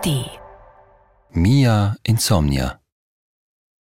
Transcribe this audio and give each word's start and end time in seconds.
ARD. 0.00 0.30
Mia 1.30 1.96
Insomnia. 2.02 2.80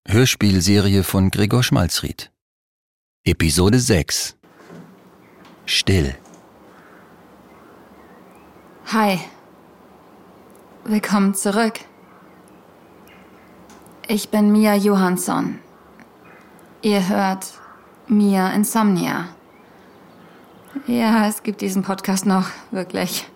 Hörspielserie 0.07 1.03
von 1.05 1.31
Gregor 1.31 1.63
Schmalzried. 1.63 2.33
Episode 3.25 3.79
6. 3.79 4.37
Still. 5.67 6.15
Hi. 8.93 9.21
Willkommen 10.85 11.35
zurück. 11.35 11.81
Ich 14.09 14.31
bin 14.31 14.51
Mia 14.51 14.75
Johansson. 14.75 15.61
Ihr 16.83 17.09
hört 17.09 17.61
Mia 18.09 18.51
Insomnia. 18.51 19.29
Ja, 20.87 21.29
es 21.29 21.43
gibt 21.43 21.61
diesen 21.61 21.83
Podcast 21.83 22.27
noch, 22.27 22.49
wirklich. 22.71 23.29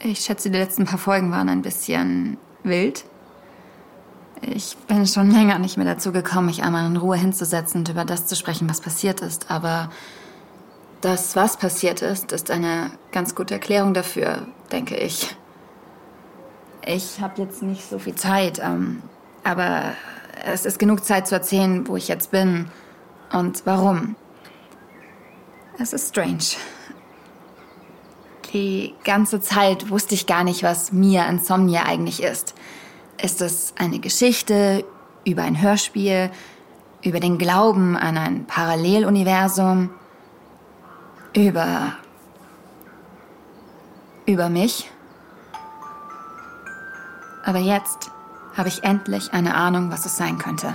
Ich 0.00 0.20
schätze, 0.20 0.50
die 0.50 0.58
letzten 0.58 0.84
paar 0.84 0.98
Folgen 0.98 1.32
waren 1.32 1.48
ein 1.48 1.62
bisschen 1.62 2.38
wild. 2.62 3.04
Ich 4.40 4.76
bin 4.86 5.06
schon 5.06 5.30
länger 5.32 5.58
nicht 5.58 5.76
mehr 5.76 5.86
dazu 5.86 6.12
gekommen, 6.12 6.46
mich 6.46 6.62
einmal 6.62 6.86
in 6.86 6.96
Ruhe 6.96 7.16
hinzusetzen 7.16 7.80
und 7.80 7.88
über 7.88 8.04
das 8.04 8.26
zu 8.26 8.36
sprechen, 8.36 8.68
was 8.68 8.80
passiert 8.80 9.20
ist. 9.20 9.50
Aber 9.50 9.90
das, 11.00 11.34
was 11.34 11.56
passiert 11.56 12.02
ist, 12.02 12.32
ist 12.32 12.50
eine 12.50 12.90
ganz 13.10 13.34
gute 13.34 13.54
Erklärung 13.54 13.94
dafür, 13.94 14.46
denke 14.70 14.96
ich. 14.96 15.36
Ich 16.86 17.20
habe 17.20 17.42
jetzt 17.42 17.62
nicht 17.62 17.88
so 17.88 17.98
viel 17.98 18.14
Zeit, 18.14 18.60
ähm, 18.62 19.02
aber 19.42 19.94
es 20.44 20.64
ist 20.64 20.78
genug 20.78 21.04
Zeit 21.04 21.26
zu 21.26 21.34
erzählen, 21.34 21.86
wo 21.88 21.96
ich 21.96 22.08
jetzt 22.08 22.30
bin 22.30 22.70
und 23.32 23.66
warum. 23.66 24.14
Es 25.78 25.92
ist 25.92 26.08
strange. 26.08 26.56
Die 28.52 28.94
ganze 29.04 29.40
Zeit 29.40 29.90
wusste 29.90 30.14
ich 30.14 30.26
gar 30.26 30.42
nicht, 30.42 30.62
was 30.62 30.92
Mia 30.92 31.26
Insomnia 31.28 31.82
eigentlich 31.84 32.22
ist. 32.22 32.54
Ist 33.22 33.42
es 33.42 33.74
eine 33.78 33.98
Geschichte 33.98 34.84
über 35.24 35.42
ein 35.42 35.60
Hörspiel, 35.60 36.30
über 37.02 37.20
den 37.20 37.36
Glauben 37.36 37.96
an 37.96 38.16
ein 38.16 38.46
Paralleluniversum, 38.46 39.90
über... 41.34 41.92
über 44.24 44.48
mich? 44.48 44.90
Aber 47.44 47.58
jetzt 47.58 48.10
habe 48.56 48.68
ich 48.68 48.82
endlich 48.82 49.32
eine 49.32 49.54
Ahnung, 49.54 49.90
was 49.90 50.06
es 50.06 50.16
sein 50.16 50.38
könnte. 50.38 50.74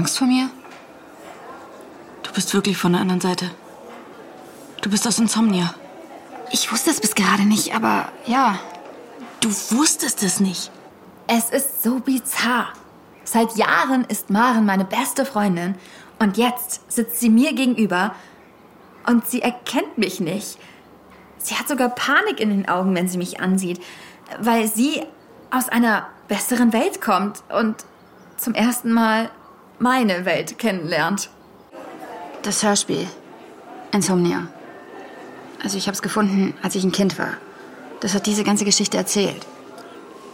Angst 0.00 0.16
vor 0.16 0.26
mir? 0.26 0.48
Du 2.22 2.32
bist 2.32 2.54
wirklich 2.54 2.78
von 2.78 2.92
der 2.92 3.02
anderen 3.02 3.20
Seite. 3.20 3.50
Du 4.80 4.88
bist 4.88 5.06
aus 5.06 5.18
Insomnia. 5.18 5.74
Ich 6.50 6.72
wusste 6.72 6.88
es 6.88 7.02
bis 7.02 7.14
gerade 7.14 7.42
nicht, 7.42 7.74
aber 7.74 8.08
ja, 8.24 8.58
Du 9.40 9.50
wusstest 9.50 10.22
es 10.22 10.40
nicht. 10.40 10.70
es 11.26 11.50
ist 11.50 11.82
so 11.82 12.00
bizarr. 12.00 12.68
Seit 13.24 13.56
Jahren 13.56 14.04
ist 14.06 14.30
Maren 14.30 14.64
meine 14.64 14.86
beste 14.86 15.26
Freundin 15.26 15.74
und 16.18 16.38
jetzt 16.38 16.90
sitzt 16.90 17.20
sie 17.20 17.28
mir 17.28 17.52
gegenüber 17.52 18.14
und 19.06 19.26
sie 19.26 19.42
erkennt 19.42 19.98
mich 19.98 20.18
nicht. 20.18 20.58
Sie 21.36 21.56
hat 21.56 21.68
sogar 21.68 21.90
Panik 21.90 22.40
in 22.40 22.48
den 22.48 22.68
Augen, 22.70 22.94
wenn 22.94 23.06
sie 23.08 23.18
mich 23.18 23.38
ansieht, 23.38 23.82
weil 24.40 24.66
sie 24.66 25.02
aus 25.50 25.68
einer 25.68 26.06
besseren 26.26 26.72
Welt 26.72 27.02
kommt 27.02 27.42
und 27.50 27.84
zum 28.38 28.54
ersten 28.54 28.92
Mal 28.92 29.30
meine 29.80 30.26
Welt 30.26 30.58
kennenlernt. 30.58 31.30
Das 32.42 32.62
Hörspiel. 32.62 33.08
Insomnia. 33.92 34.46
Also 35.62 35.78
ich 35.78 35.86
habe 35.86 35.94
es 35.94 36.02
gefunden, 36.02 36.54
als 36.62 36.74
ich 36.74 36.84
ein 36.84 36.92
Kind 36.92 37.18
war. 37.18 37.32
Das 38.00 38.14
hat 38.14 38.26
diese 38.26 38.44
ganze 38.44 38.64
Geschichte 38.64 38.98
erzählt. 38.98 39.46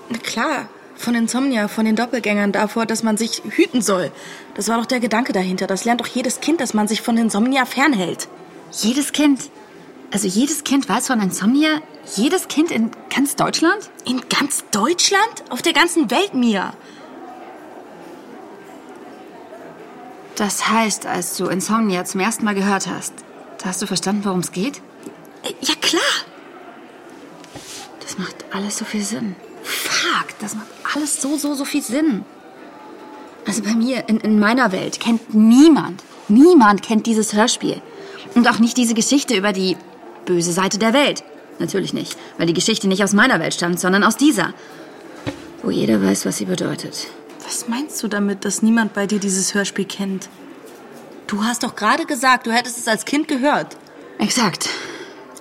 Na 0.09 0.19
klar, 0.19 0.69
von 0.97 1.15
Insomnia, 1.15 1.69
von 1.69 1.85
den 1.85 1.95
Doppelgängern 1.97 2.53
davor, 2.53 2.87
dass 2.87 3.05
man 3.05 3.17
sich 3.17 3.43
hüten 3.49 3.83
soll. 3.83 4.11
Das 4.55 4.69
war 4.69 4.79
doch 4.79 4.87
der 4.87 5.01
Gedanke 5.01 5.33
dahinter. 5.33 5.67
Das 5.69 5.85
lernt 5.85 6.01
doch 6.01 6.07
jedes 6.07 6.41
Kind, 6.41 6.61
dass 6.61 6.75
man 6.75 6.89
sich 6.89 7.01
von 7.01 7.17
Insomnia 7.17 7.67
fernhält. 7.67 8.29
Jedes 8.73 9.13
Kind. 9.13 9.51
Also 10.13 10.27
jedes 10.27 10.65
Kind 10.65 10.89
weiß 10.89 11.07
von 11.07 11.21
Insomnia? 11.21 11.81
Jedes 12.17 12.49
Kind 12.49 12.73
in 12.73 12.91
ganz 13.15 13.37
Deutschland? 13.37 13.91
In 14.05 14.23
ganz 14.29 14.65
Deutschland? 14.73 15.45
Auf 15.51 15.63
der 15.63 15.73
ganzen 15.73 16.11
Welt, 16.11 16.35
Mia. 16.35 16.75
Das 20.37 20.69
heißt, 20.69 21.07
als 21.07 21.37
du 21.37 21.47
Insomnia 21.47 22.05
zum 22.05 22.21
ersten 22.21 22.45
Mal 22.45 22.55
gehört 22.55 22.87
hast, 22.87 23.13
hast 23.65 23.83
du 23.83 23.87
verstanden, 23.87 24.25
worum 24.25 24.41
es 24.41 24.53
geht? 24.53 24.79
Äh, 25.43 25.53
Ja, 25.63 25.75
klar. 25.81 26.03
Das 28.01 28.19
macht 28.19 28.37
alles 28.53 28.79
so 28.79 28.85
viel 28.85 29.03
Sinn. 29.03 29.35
Fuck, 29.65 30.39
das 30.41 30.55
macht 30.55 30.67
alles 30.95 31.21
so, 31.21 31.37
so, 31.37 31.55
so 31.55 31.65
viel 31.65 31.83
Sinn. 31.83 32.25
Also 33.47 33.63
bei 33.63 33.75
mir, 33.75 34.09
in, 34.09 34.19
in 34.19 34.39
meiner 34.39 34.73
Welt, 34.73 35.01
kennt 35.01 35.35
niemand, 35.35 36.03
niemand 36.29 36.83
kennt 36.83 37.07
dieses 37.07 37.33
Hörspiel. 37.33 37.81
Und 38.35 38.49
auch 38.49 38.59
nicht 38.59 38.77
diese 38.77 38.95
Geschichte 38.95 39.35
über 39.37 39.53
die 39.53 39.77
böse 40.25 40.53
Seite 40.53 40.79
der 40.79 40.93
Welt. 40.93 41.25
Natürlich 41.59 41.95
nicht, 41.95 42.17
weil 42.39 42.47
die 42.47 42.55
Geschichte 42.55 42.87
nicht 42.87 43.03
aus 43.03 43.13
meiner 43.15 43.41
Welt 43.41 43.55
stammt, 43.55 43.81
sondern 43.81 44.05
aus 44.05 44.17
dieser. 44.17 44.53
Wo 45.63 45.71
jeder 45.71 46.03
weiß, 46.03 46.27
was 46.27 46.37
sie 46.37 46.45
bedeutet. 46.45 47.09
Was 47.47 47.69
meinst 47.69 48.03
du 48.03 48.09
damit, 48.09 48.45
dass 48.45 48.61
niemand 48.61 48.93
bei 48.93 49.07
dir 49.07 49.21
dieses 49.21 49.55
Hörspiel 49.55 49.85
kennt? 49.85 50.29
Du 51.29 51.45
hast 51.45 51.63
doch 51.63 51.77
gerade 51.77 52.05
gesagt, 52.05 52.47
du 52.47 52.53
hättest 52.53 52.77
es 52.77 52.89
als 52.89 53.05
Kind 53.05 53.29
gehört. 53.29 53.77
Exakt. 54.19 54.69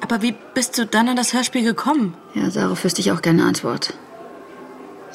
Aber 0.02 0.22
wie 0.22 0.36
bist 0.54 0.78
du 0.78 0.86
dann 0.86 1.10
an 1.10 1.16
das 1.16 1.34
Hörspiel 1.34 1.64
gekommen? 1.64 2.16
Ja, 2.36 2.48
darauf 2.50 2.84
wüsste 2.84 3.02
ich 3.02 3.12
auch 3.12 3.24
gerne 3.24 3.44
Antwort. 3.44 3.96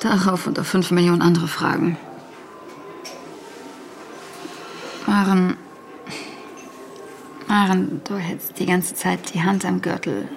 Darauf 0.00 0.48
und 0.48 0.58
auf 0.58 0.66
fünf 0.66 0.90
Millionen 0.90 1.22
andere 1.22 1.46
Fragen. 1.46 1.96
Maren. 5.06 5.56
Maren, 7.46 8.00
du 8.04 8.16
hältst 8.16 8.58
die 8.58 8.66
ganze 8.66 8.94
Zeit 8.94 9.32
die 9.34 9.42
Hand 9.42 9.64
am 9.64 9.80
Gürtel. 9.80 10.28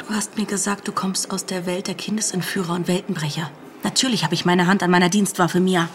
Du 0.00 0.14
hast 0.14 0.36
mir 0.36 0.44
gesagt, 0.44 0.86
du 0.86 0.92
kommst 0.92 1.30
aus 1.30 1.46
der 1.46 1.64
Welt 1.64 1.86
der 1.86 1.94
Kindesentführer 1.94 2.74
und 2.74 2.88
Weltenbrecher. 2.88 3.50
Natürlich 3.84 4.24
habe 4.24 4.34
ich 4.34 4.46
meine 4.46 4.66
Hand 4.66 4.82
an 4.82 4.90
meiner 4.90 5.10
Dienstwaffe, 5.10 5.60
Mia. 5.60 5.88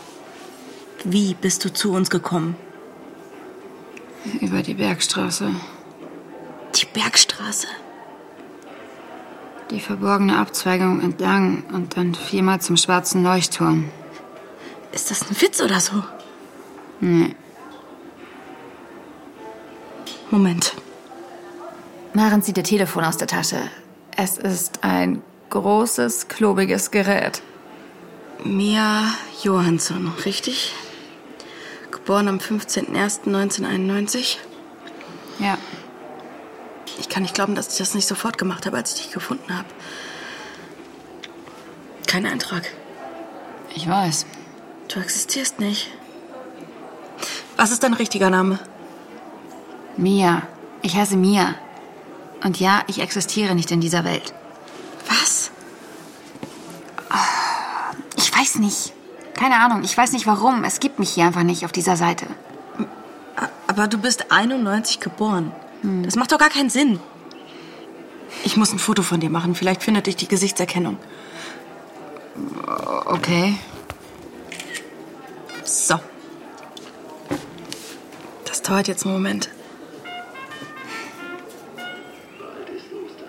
Wie 1.03 1.33
bist 1.33 1.66
du 1.66 1.73
zu 1.73 1.91
uns 1.91 2.11
gekommen? 2.11 2.55
Über 4.39 4.61
die 4.61 4.75
Bergstraße. 4.75 5.50
Die 6.75 6.85
Bergstraße. 6.85 7.67
Die 9.72 9.79
verborgene 9.79 10.38
Abzweigung 10.38 11.01
entlang 11.01 11.63
und 11.73 11.97
dann 11.97 12.13
viermal 12.13 12.61
zum 12.61 12.77
schwarzen 12.77 13.23
Leuchtturm. 13.23 13.89
Ist 14.91 15.09
das 15.09 15.23
ein 15.23 15.41
Witz 15.41 15.59
oder 15.59 15.79
so? 15.79 16.03
Nee. 17.00 17.35
Moment. 20.29 20.75
Maren 22.13 22.44
zieht 22.44 22.57
ihr 22.57 22.63
Telefon 22.63 23.03
aus 23.03 23.18
der 23.18 23.27
Tasche. 23.27 23.62
Es 24.15 24.38
ist 24.38 24.83
ein 24.83 25.24
großes, 25.50 26.27
klobiges 26.27 26.92
Gerät. 26.92 27.42
Mia 28.44 29.13
Johansson, 29.44 30.12
richtig? 30.25 30.74
Geboren 31.91 32.27
am 32.27 32.38
15.01.1991. 32.38 34.38
Ja. 35.39 35.57
Ich 37.00 37.09
kann 37.09 37.24
nicht 37.24 37.36
glauben, 37.36 37.56
dass 37.56 37.71
ich 37.71 37.77
das 37.77 37.94
nicht 37.94 38.07
sofort 38.07 38.38
gemacht 38.38 38.65
habe, 38.65 38.77
als 38.77 38.94
ich 38.94 39.03
dich 39.03 39.12
gefunden 39.12 39.56
habe. 39.56 39.68
Kein 42.07 42.25
Eintrag. 42.25 42.63
Ich 43.75 43.88
weiß. 43.88 44.25
Du 44.88 45.00
existierst 45.00 45.59
nicht. 45.59 45.92
Was 47.57 47.71
ist 47.71 47.83
dein 47.83 47.94
richtiger 47.94 48.30
Name? 48.30 48.59
Mia. 49.97 50.44
Ich 50.81 50.95
heiße 50.95 51.18
Mia. 51.18 51.56
Und 52.44 52.59
ja, 52.59 52.83
ich 52.88 53.00
existiere 53.00 53.53
nicht 53.53 53.71
in 53.71 53.81
dieser 53.81 54.06
Welt. 54.06 54.33
Was? 55.07 55.51
Ich 58.18 58.33
weiß 58.59 58.65
nicht. 58.65 58.94
Keine 59.33 59.59
Ahnung, 59.59 59.83
ich 59.83 59.97
weiß 59.97 60.11
nicht 60.11 60.27
warum. 60.27 60.63
Es 60.63 60.79
gibt 60.79 61.00
mich 61.00 61.11
hier 61.11 61.25
einfach 61.25 61.44
nicht 61.44 61.63
auf 61.63 61.71
dieser 61.71 61.95
Seite. 61.95 62.25
Aber 63.67 63.88
du 63.88 63.97
bist 63.97 64.31
91 64.31 65.00
geboren. 65.00 65.51
Das 66.03 66.15
macht 66.15 66.31
doch 66.31 66.38
gar 66.38 66.50
keinen 66.50 66.69
Sinn. 66.69 67.00
Ich 68.44 68.57
muss 68.57 68.73
ein 68.73 68.79
Foto 68.79 69.01
von 69.01 69.21
dir 69.21 69.29
machen. 69.29 69.56
Vielleicht 69.56 69.81
findet 69.81 70.07
dich 70.07 70.17
die 70.17 70.27
Gesichtserkennung. 70.27 70.97
Okay. 73.06 73.56
So. 75.63 76.00
Das 78.45 78.61
dauert 78.61 78.88
jetzt 78.88 79.06
einen 79.06 79.13
Moment. 79.13 79.50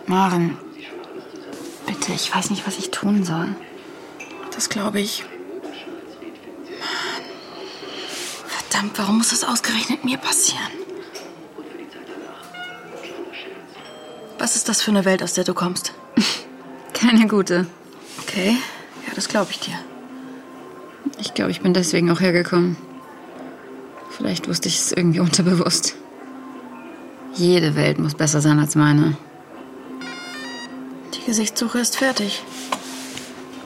Maren, 0.06 0.58
bitte, 1.86 2.12
ich 2.12 2.34
weiß 2.34 2.50
nicht, 2.50 2.66
was 2.66 2.78
ich 2.78 2.90
tun 2.90 3.24
soll. 3.24 3.54
Das 4.60 4.68
glaube 4.68 5.00
ich. 5.00 5.24
Mann. 6.78 7.24
Verdammt, 8.46 8.98
warum 8.98 9.16
muss 9.16 9.30
das 9.30 9.42
ausgerechnet 9.42 10.04
mir 10.04 10.18
passieren? 10.18 10.60
Was 14.38 14.56
ist 14.56 14.68
das 14.68 14.82
für 14.82 14.90
eine 14.90 15.06
Welt, 15.06 15.22
aus 15.22 15.32
der 15.32 15.44
du 15.44 15.54
kommst? 15.54 15.94
Keine 16.92 17.26
gute. 17.26 17.68
Okay, 18.20 18.58
ja, 19.06 19.14
das 19.14 19.28
glaube 19.28 19.50
ich 19.52 19.60
dir. 19.60 19.78
Ich 21.18 21.32
glaube, 21.32 21.52
ich 21.52 21.62
bin 21.62 21.72
deswegen 21.72 22.10
auch 22.10 22.20
hergekommen. 22.20 22.76
Vielleicht 24.10 24.46
wusste 24.46 24.68
ich 24.68 24.76
es 24.76 24.92
irgendwie 24.92 25.20
unterbewusst. 25.20 25.94
Jede 27.32 27.76
Welt 27.76 27.98
muss 27.98 28.14
besser 28.14 28.42
sein 28.42 28.58
als 28.58 28.74
meine. 28.74 29.16
Die 31.14 31.24
Gesichtssuche 31.24 31.78
ist 31.78 31.96
fertig. 31.96 32.42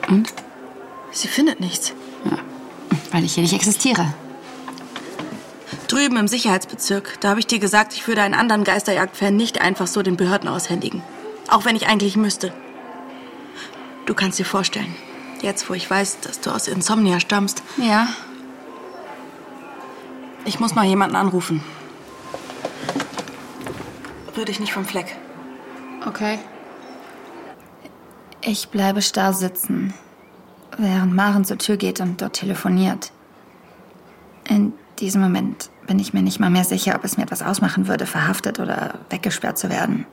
Und? 0.06 0.44
Sie 1.14 1.28
findet 1.28 1.61
nichts. 1.61 1.93
Ja, 2.25 2.38
weil 3.12 3.25
ich 3.25 3.34
hier 3.34 3.43
nicht 3.44 3.55
existiere. 3.55 4.12
Drüben 5.88 6.16
im 6.16 6.26
Sicherheitsbezirk, 6.28 7.20
da 7.20 7.28
habe 7.31 7.40
ich 7.40 7.46
dir 7.46 7.61
gesagt, 7.61 7.93
ich 7.93 8.08
würde 8.08 8.22
einen 8.22 8.34
anderen 8.34 8.64
Geisterjagd-Fan 8.64 9.37
nicht 9.37 9.61
einfach 9.61 9.87
so 9.87 10.02
den 10.02 10.16
Behörden 10.16 10.49
aushändigen. 10.49 11.02
Auch 11.49 11.64
wenn 11.64 11.76
ich 11.76 11.87
eigentlich 11.87 12.16
müsste. 12.16 12.52
Du 14.06 14.14
kannst 14.14 14.38
dir 14.38 14.44
vorstellen, 14.44 14.93
jetzt 15.40 15.70
wo 15.70 15.75
ich 15.75 15.88
weiß, 15.88 16.19
dass 16.20 16.40
du 16.40 16.50
aus 16.50 16.66
Insomnia 16.69 17.20
stammst, 17.20 17.62
Ja, 17.76 18.08
ich 20.44 20.58
muss 20.61 20.75
mal 20.75 20.84
jemanden 20.84 21.16
anrufen. 21.16 21.62
Rühr 24.37 24.44
dich 24.46 24.58
nicht 24.61 24.72
vom 24.72 24.84
Fleck. 24.84 25.16
okay. 26.06 26.38
Ich 28.46 28.69
bleibe 28.69 29.00
starr 29.00 29.32
sitzen, 29.32 29.94
während 30.79 31.15
Maren 31.15 31.44
zur 31.44 31.59
Tür 31.59 31.76
geht 31.76 32.00
und 32.00 32.21
dort 32.21 32.35
telefoniert. 32.35 33.12
In 34.49 34.73
diesem 34.99 35.23
Moment 35.23 35.71
bin 35.87 35.99
ich 35.99 36.15
mir 36.15 36.23
nicht 36.23 36.41
mal 36.41 36.50
mehr 36.50 36.65
sicher, 36.65 36.94
ob 36.94 37.05
es 37.05 37.17
mir 37.17 37.25
etwas 37.25 37.43
ausmachen 37.43 37.88
würde, 37.88 38.06
verhaftet 38.06 38.59
oder 38.61 38.94
weggesperrt 39.11 39.59
zu 39.59 39.71
werden. 39.71 40.06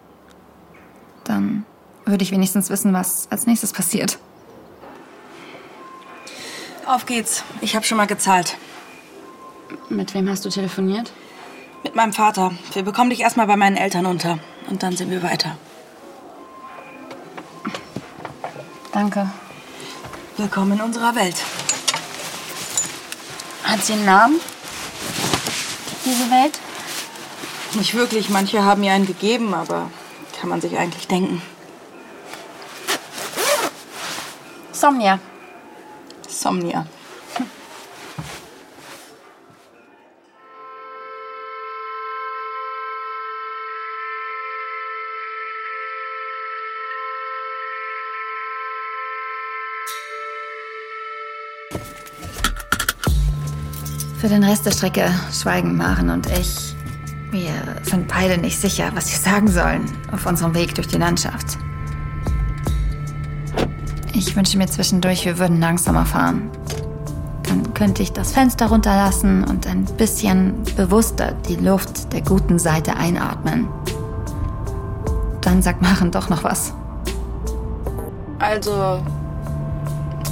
Dann 1.24 1.66
würde 2.06 2.24
ich 2.24 2.32
wenigstens 2.32 2.70
wissen, 2.70 2.94
was 2.94 3.28
als 3.30 3.46
nächstes 3.46 3.74
passiert. 3.74 4.20
Auf 6.86 7.06
geht's. 7.06 7.44
Ich 7.62 7.76
habe 7.76 7.86
schon 7.86 7.98
mal 7.98 8.08
gezahlt. 8.08 8.58
Mit 9.90 10.14
wem 10.14 10.30
hast 10.30 10.44
du 10.44 10.50
telefoniert? 10.50 11.12
Mit 11.84 11.96
meinem 11.96 12.14
Vater. 12.14 12.52
Wir 12.74 12.84
bekommen 12.84 13.10
dich 13.10 13.22
erstmal 13.22 13.48
bei 13.48 13.56
meinen 13.56 13.78
Eltern 13.78 14.06
unter. 14.06 14.40
Und 14.70 14.84
dann 14.84 14.96
sehen 14.96 15.10
wir 15.10 15.24
weiter. 15.24 15.58
Danke. 18.92 19.30
Willkommen 20.42 20.72
in 20.72 20.82
unserer 20.82 21.14
Welt. 21.14 21.36
Hat 23.64 23.84
sie 23.84 23.94
einen 23.94 24.06
Namen? 24.06 24.40
Diese 26.04 26.32
Welt? 26.32 26.60
Nicht 27.76 27.94
wirklich. 27.94 28.32
Manche 28.32 28.64
haben 28.64 28.84
ihr 28.84 28.92
einen 28.92 29.06
gegeben, 29.06 29.54
aber 29.54 29.92
kann 30.40 30.50
man 30.50 30.60
sich 30.60 30.76
eigentlich 30.80 31.08
denken. 31.08 31.44
Somnia. 34.72 35.20
Somnia. 36.28 36.88
Für 54.22 54.30
den 54.30 54.44
Rest 54.44 54.68
der 54.68 54.72
Strecke 54.72 55.10
schweigen 55.34 55.76
Maren 55.76 56.12
und 56.12 56.28
ich. 56.28 56.76
Wir 57.32 57.54
sind 57.82 58.08
beide 58.08 58.38
nicht 58.38 58.62
sicher, 58.62 58.92
was 58.94 59.10
wir 59.10 59.18
sagen 59.18 59.48
sollen 59.48 59.92
auf 60.12 60.28
unserem 60.28 60.54
Weg 60.54 60.76
durch 60.76 60.88
die 60.88 61.00
Landschaft. 61.00 61.58
Ich 64.14 64.36
wünsche 64.36 64.60
mir 64.60 64.68
zwischendurch, 64.68 65.26
wir 65.26 65.40
würden 65.40 65.60
langsamer 65.60 66.06
fahren. 66.06 66.52
Dann 67.42 67.74
könnte 67.74 68.04
ich 68.04 68.14
das 68.14 68.32
Fenster 68.32 68.68
runterlassen 68.68 69.44
und 69.44 69.66
ein 69.66 69.86
bisschen 69.86 70.54
bewusster 70.78 71.32
die 71.50 71.56
Luft 71.56 72.14
der 72.14 72.22
guten 72.22 72.60
Seite 72.60 72.96
einatmen. 72.96 73.68
Dann 75.42 75.64
sagt 75.64 75.82
Maren 75.82 76.12
doch 76.12 76.30
noch 76.30 76.44
was. 76.44 76.76
Also, 78.38 79.04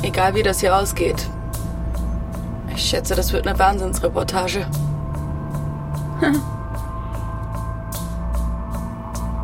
egal 0.04 0.36
wie 0.36 0.44
das 0.44 0.60
hier 0.60 0.78
ausgeht. 0.78 1.28
Ich 2.80 2.86
schätze, 2.92 3.14
das 3.14 3.34
wird 3.34 3.46
eine 3.46 3.60
Wahnsinnsreportage. 3.60 4.66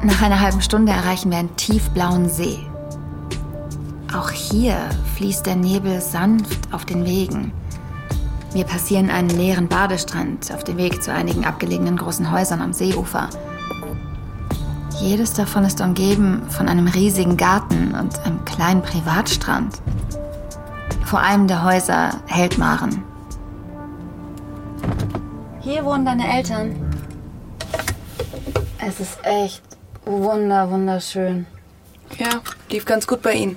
Nach 0.01 0.21
einer 0.21 0.39
halben 0.39 0.61
Stunde 0.61 0.93
erreichen 0.93 1.31
wir 1.31 1.39
einen 1.39 1.53
tiefblauen 1.57 2.29
See. 2.29 2.65
Auch 4.17 4.31
hier 4.31 4.77
fließt 5.15 5.45
der 5.45 5.57
Nebel 5.57 5.99
sanft 5.99 6.73
auf 6.73 6.85
den 6.85 7.03
Wegen. 7.03 7.51
Wir 8.53 8.63
passieren 8.63 9.09
einen 9.09 9.31
leeren 9.31 9.67
Badestrand 9.67 10.53
auf 10.53 10.63
dem 10.63 10.77
Weg 10.77 11.03
zu 11.03 11.11
einigen 11.11 11.43
abgelegenen 11.43 11.97
großen 11.97 12.31
Häusern 12.31 12.61
am 12.61 12.71
Seeufer. 12.71 13.29
Jedes 15.01 15.33
davon 15.33 15.65
ist 15.65 15.81
umgeben 15.81 16.43
von 16.47 16.69
einem 16.69 16.87
riesigen 16.87 17.35
Garten 17.35 17.95
und 17.95 18.17
einem 18.25 18.45
kleinen 18.45 18.81
Privatstrand. 18.81 19.81
Vor 21.03 21.19
einem 21.19 21.47
der 21.49 21.65
Häuser 21.65 22.11
hält 22.27 22.57
Maren. 22.57 23.03
Hier 25.65 25.83
wohnen 25.83 26.05
deine 26.05 26.31
Eltern. 26.31 26.75
Es 28.87 28.99
ist 28.99 29.17
echt 29.23 29.63
wunder, 30.05 30.69
wunderschön. 30.69 31.47
Ja, 32.19 32.43
lief 32.69 32.85
ganz 32.85 33.07
gut 33.07 33.23
bei 33.23 33.33
Ihnen. 33.33 33.55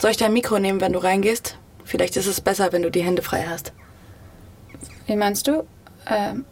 Soll 0.00 0.12
ich 0.12 0.16
dein 0.16 0.32
Mikro 0.32 0.58
nehmen, 0.58 0.80
wenn 0.80 0.94
du 0.94 0.98
reingehst? 0.98 1.58
Vielleicht 1.84 2.16
ist 2.16 2.26
es 2.26 2.40
besser, 2.40 2.72
wenn 2.72 2.80
du 2.80 2.90
die 2.90 3.02
Hände 3.02 3.20
frei 3.20 3.44
hast. 3.46 3.74
Wie 5.06 5.14
meinst 5.16 5.46
du? 5.46 5.66
Ähm, 6.06 6.46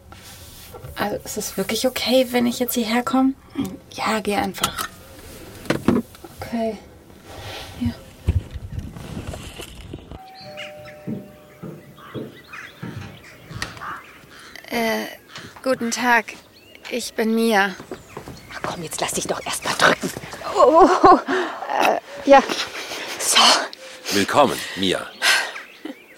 also 0.95 1.15
ist 1.25 1.37
es 1.37 1.57
wirklich 1.57 1.87
okay, 1.87 2.27
wenn 2.29 2.45
ich 2.45 2.59
jetzt 2.59 2.75
hierher 2.75 3.01
komme? 3.01 3.33
Ja, 3.93 4.19
geh 4.19 4.35
einfach. 4.35 4.87
Okay. 6.39 6.77
Äh, 14.73 15.05
guten 15.61 15.91
Tag. 15.91 16.33
Ich 16.89 17.13
bin 17.13 17.35
Mia. 17.35 17.75
Komm, 18.63 18.81
jetzt 18.81 18.99
lass 19.01 19.11
dich 19.11 19.27
doch 19.27 19.39
erst 19.45 19.63
mal 19.63 19.75
drücken. 19.77 20.09
Ja. 22.25 22.41
So. 23.19 23.37
Willkommen, 24.13 24.57
Mia. 24.77 25.05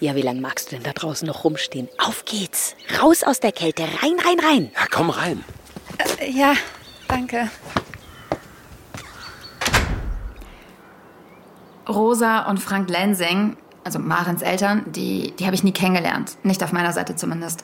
Ja, 0.00 0.14
wie 0.14 0.22
lange 0.22 0.40
magst 0.40 0.72
du 0.72 0.76
denn 0.76 0.84
da 0.84 0.94
draußen 0.94 1.28
noch 1.28 1.44
rumstehen? 1.44 1.90
Auf 1.98 2.24
geht's. 2.24 2.76
Raus 2.98 3.24
aus 3.24 3.40
der 3.40 3.52
Kälte. 3.52 3.82
Rein, 3.82 4.16
rein, 4.24 4.40
rein. 4.40 4.70
Ja, 4.74 4.86
komm 4.90 5.10
rein. 5.10 5.44
Ja, 6.26 6.54
danke. 7.08 7.50
Rosa 11.86 12.46
und 12.48 12.56
Frank 12.56 12.88
Lensing, 12.88 13.58
also 13.84 13.98
Marens 13.98 14.40
Eltern, 14.40 14.90
die, 14.92 15.32
die 15.32 15.44
habe 15.44 15.54
ich 15.54 15.62
nie 15.62 15.72
kennengelernt. 15.72 16.38
Nicht 16.42 16.64
auf 16.64 16.72
meiner 16.72 16.94
Seite 16.94 17.16
zumindest. 17.16 17.62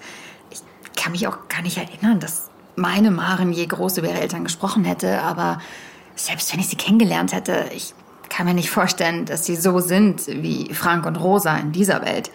Kann 1.03 1.11
mich 1.11 1.27
auch 1.27 1.49
gar 1.49 1.63
nicht 1.63 1.79
erinnern, 1.79 2.21
dass 2.21 2.49
meine 2.77 3.11
Maren 3.11 3.53
je 3.53 3.67
groß 3.67 3.99
über 3.99 4.09
ihre 4.09 4.21
Eltern 4.21 4.45
gesprochen 4.45 4.85
hätte, 4.85 5.21
aber 5.23 5.59
selbst 6.15 6.53
wenn 6.53 6.61
ich 6.61 6.69
sie 6.69 6.77
kennengelernt 6.77 7.33
hätte, 7.33 7.65
ich 7.75 7.93
kann 8.29 8.47
mir 8.47 8.55
nicht 8.55 8.71
vorstellen, 8.71 9.25
dass 9.25 9.45
sie 9.45 9.57
so 9.57 9.81
sind 9.81 10.29
wie 10.29 10.73
Frank 10.73 11.05
und 11.05 11.17
Rosa 11.17 11.57
in 11.57 11.73
dieser 11.73 12.03
Welt. 12.03 12.31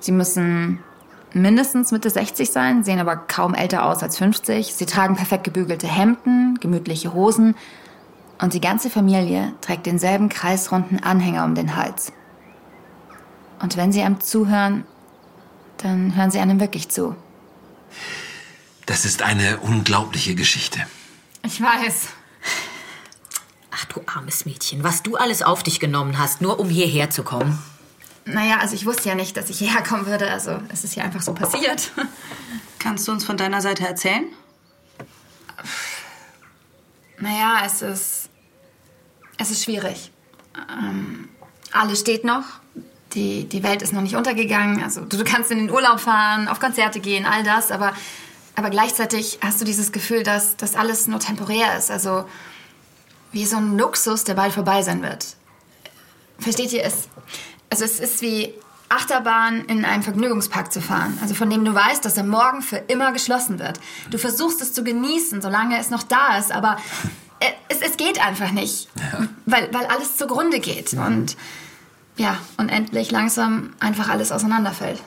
Sie 0.00 0.10
müssen 0.10 0.80
mindestens 1.32 1.92
Mitte 1.92 2.10
60 2.10 2.50
sein, 2.50 2.82
sehen 2.82 2.98
aber 2.98 3.14
kaum 3.14 3.54
älter 3.54 3.84
aus 3.84 4.02
als 4.02 4.18
50. 4.18 4.74
Sie 4.74 4.86
tragen 4.86 5.14
perfekt 5.14 5.44
gebügelte 5.44 5.86
Hemden, 5.86 6.58
gemütliche 6.60 7.14
Hosen 7.14 7.54
und 8.40 8.52
die 8.52 8.60
ganze 8.60 8.90
Familie 8.90 9.52
trägt 9.60 9.86
denselben 9.86 10.28
kreisrunden 10.28 11.04
Anhänger 11.04 11.44
um 11.44 11.54
den 11.54 11.76
Hals. 11.76 12.12
Und 13.62 13.76
wenn 13.76 13.92
sie 13.92 14.02
einem 14.02 14.18
zuhören, 14.18 14.84
dann 15.76 16.16
hören 16.16 16.32
sie 16.32 16.40
einem 16.40 16.58
wirklich 16.58 16.88
zu. 16.88 17.14
Das 18.90 19.04
ist 19.04 19.22
eine 19.22 19.60
unglaubliche 19.60 20.34
Geschichte. 20.34 20.80
Ich 21.44 21.62
weiß. 21.62 22.08
du 23.94 24.02
armes 24.04 24.46
Mädchen, 24.46 24.82
was 24.82 25.04
du 25.04 25.14
alles 25.14 25.42
auf 25.42 25.62
dich 25.62 25.78
genommen 25.78 26.18
hast, 26.18 26.40
nur 26.40 26.58
um 26.58 26.68
hierher 26.68 27.08
zu 27.08 27.22
kommen. 27.22 27.62
Naja, 28.24 28.58
also 28.58 28.74
ich 28.74 28.86
wusste 28.86 29.08
ja 29.08 29.14
nicht, 29.14 29.36
dass 29.36 29.48
ich 29.48 29.60
hierher 29.60 29.84
kommen 29.84 30.06
würde. 30.06 30.28
Also 30.28 30.60
es 30.70 30.82
ist 30.82 30.96
ja 30.96 31.04
einfach 31.04 31.22
so 31.22 31.34
passiert. 31.34 31.92
Kannst 32.80 33.06
du 33.06 33.12
uns 33.12 33.24
von 33.24 33.36
deiner 33.36 33.60
Seite 33.60 33.86
erzählen? 33.86 34.24
Naja, 37.20 37.62
es 37.64 37.82
ist. 37.82 38.28
Es 39.36 39.52
ist 39.52 39.62
schwierig. 39.62 40.10
Ähm, 40.68 41.28
alles 41.70 42.00
steht 42.00 42.24
noch. 42.24 42.42
Die, 43.14 43.48
die 43.48 43.62
Welt 43.62 43.82
ist 43.82 43.92
noch 43.92 44.02
nicht 44.02 44.16
untergegangen. 44.16 44.82
Also 44.82 45.02
du, 45.02 45.16
du 45.16 45.22
kannst 45.22 45.52
in 45.52 45.58
den 45.58 45.70
Urlaub 45.70 46.00
fahren, 46.00 46.48
auf 46.48 46.58
Konzerte 46.58 46.98
gehen, 46.98 47.24
all 47.24 47.44
das, 47.44 47.70
aber, 47.70 47.94
aber 48.56 48.70
gleichzeitig 48.70 49.38
hast 49.42 49.60
du 49.60 49.64
dieses 49.64 49.92
Gefühl, 49.92 50.22
dass 50.22 50.56
das 50.56 50.74
alles 50.74 51.06
nur 51.06 51.20
temporär 51.20 51.76
ist. 51.76 51.90
Also 51.90 52.24
wie 53.32 53.46
so 53.46 53.56
ein 53.56 53.78
Luxus, 53.78 54.24
der 54.24 54.34
bald 54.34 54.52
vorbei 54.52 54.82
sein 54.82 55.02
wird. 55.02 55.36
Versteht 56.38 56.72
ihr 56.72 56.84
es? 56.84 57.08
Also 57.70 57.84
es 57.84 58.00
ist 58.00 58.22
wie 58.22 58.54
Achterbahn 58.88 59.64
in 59.66 59.84
einem 59.84 60.02
Vergnügungspark 60.02 60.72
zu 60.72 60.80
fahren. 60.80 61.16
Also 61.22 61.34
von 61.34 61.48
dem 61.48 61.64
du 61.64 61.72
weißt, 61.72 62.04
dass 62.04 62.16
er 62.16 62.24
morgen 62.24 62.60
für 62.60 62.76
immer 62.76 63.12
geschlossen 63.12 63.60
wird. 63.60 63.78
Du 64.10 64.18
versuchst 64.18 64.60
es 64.60 64.72
zu 64.72 64.82
genießen, 64.82 65.40
solange 65.40 65.78
es 65.78 65.90
noch 65.90 66.02
da 66.02 66.36
ist, 66.38 66.50
aber 66.50 66.76
äh, 67.38 67.46
es, 67.68 67.80
es 67.80 67.96
geht 67.96 68.20
einfach 68.20 68.50
nicht. 68.50 68.88
Ja. 68.96 69.28
Weil, 69.46 69.72
weil 69.72 69.86
alles 69.86 70.16
zugrunde 70.16 70.58
geht. 70.58 70.92
Und 70.94 71.36
ja, 72.16 72.36
und 72.56 72.68
endlich 72.68 73.12
langsam 73.12 73.74
einfach 73.78 74.08
alles 74.08 74.32
auseinanderfällt. 74.32 75.00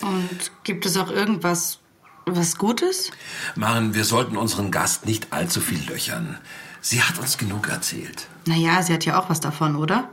Und 0.00 0.50
gibt 0.64 0.86
es 0.86 0.96
auch 0.96 1.10
irgendwas, 1.10 1.78
was 2.26 2.58
Gutes? 2.58 3.10
Maren, 3.54 3.94
wir 3.94 4.04
sollten 4.04 4.36
unseren 4.36 4.70
Gast 4.72 5.06
nicht 5.06 5.32
allzu 5.32 5.60
viel 5.60 5.80
löchern. 5.88 6.38
Sie 6.80 7.00
hat 7.02 7.18
uns 7.18 7.38
genug 7.38 7.68
erzählt. 7.68 8.26
Naja, 8.46 8.82
sie 8.82 8.92
hat 8.92 9.04
ja 9.04 9.18
auch 9.18 9.30
was 9.30 9.40
davon, 9.40 9.76
oder? 9.76 10.08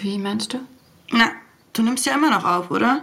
Wie 0.00 0.18
meinst 0.18 0.52
du? 0.54 0.60
Na, 1.10 1.30
du 1.72 1.82
nimmst 1.82 2.06
ja 2.06 2.14
immer 2.14 2.30
noch 2.30 2.44
auf, 2.44 2.70
oder? 2.70 3.02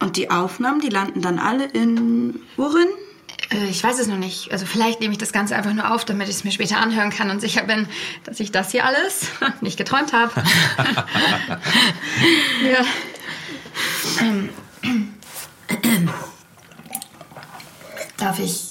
Und 0.00 0.16
die 0.16 0.30
Aufnahmen, 0.30 0.80
die 0.80 0.88
landen 0.90 1.22
dann 1.22 1.38
alle 1.38 1.64
in. 1.66 2.40
worin? 2.56 2.88
Äh, 3.50 3.66
Ich 3.70 3.82
weiß 3.82 3.98
es 3.98 4.06
noch 4.06 4.16
nicht. 4.18 4.52
Also 4.52 4.66
vielleicht 4.66 5.00
nehme 5.00 5.12
ich 5.12 5.18
das 5.18 5.32
Ganze 5.32 5.56
einfach 5.56 5.72
nur 5.72 5.92
auf, 5.92 6.04
damit 6.04 6.28
ich 6.28 6.36
es 6.36 6.44
mir 6.44 6.52
später 6.52 6.78
anhören 6.78 7.10
kann 7.10 7.30
und 7.30 7.40
sicher 7.40 7.62
bin, 7.64 7.88
dass 8.24 8.38
ich 8.38 8.52
das 8.52 8.70
hier 8.70 8.84
alles 8.84 9.28
nicht 9.60 9.78
geträumt 9.78 10.12
habe. 10.12 10.32
ja. 12.70 12.84
Darf 18.16 18.38
ich. 18.38 18.70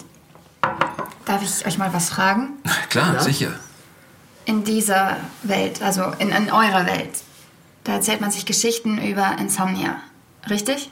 Darf 1.25 1.41
ich 1.43 1.65
euch 1.65 1.77
mal 1.77 1.93
was 1.93 2.09
fragen? 2.09 2.51
Klar, 2.89 3.19
sicher. 3.21 3.53
In 4.45 4.63
dieser 4.63 5.17
Welt, 5.43 5.81
also 5.81 6.03
in, 6.19 6.29
in 6.29 6.51
eurer 6.51 6.85
Welt, 6.85 7.09
da 7.83 7.93
erzählt 7.93 8.21
man 8.21 8.31
sich 8.31 8.45
Geschichten 8.45 8.97
über 8.97 9.37
Insomnia. 9.39 9.97
Richtig? 10.49 10.89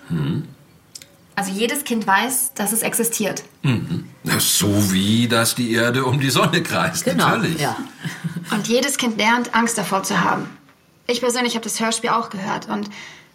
Also 1.35 1.51
jedes 1.51 1.83
Kind 1.85 2.05
weiß, 2.05 2.53
dass 2.55 2.71
es 2.73 2.81
existiert. 2.81 3.43
Na, 4.23 4.39
So 4.39 4.91
wie, 4.91 5.27
dass 5.27 5.55
die 5.55 5.73
Erde 5.73 6.03
um 6.05 6.19
die 6.19 6.29
Sonne 6.29 6.61
kreist, 6.63 7.05
Genau. 7.05 7.29
natürlich. 7.29 7.59
Ja. 7.61 7.75
Und 8.51 8.67
jedes 8.67 8.97
Kind 8.97 9.17
lernt, 9.17 9.53
Angst 9.55 9.77
davor 9.77 10.03
zu 10.03 10.21
haben. 10.21 10.49
Ich 11.07 11.21
persönlich 11.21 11.55
habe 11.55 11.63
das 11.63 11.79
Hörspiel 11.79 12.09
auch 12.11 12.29
gehört. 12.29 12.67
Und 12.69 12.89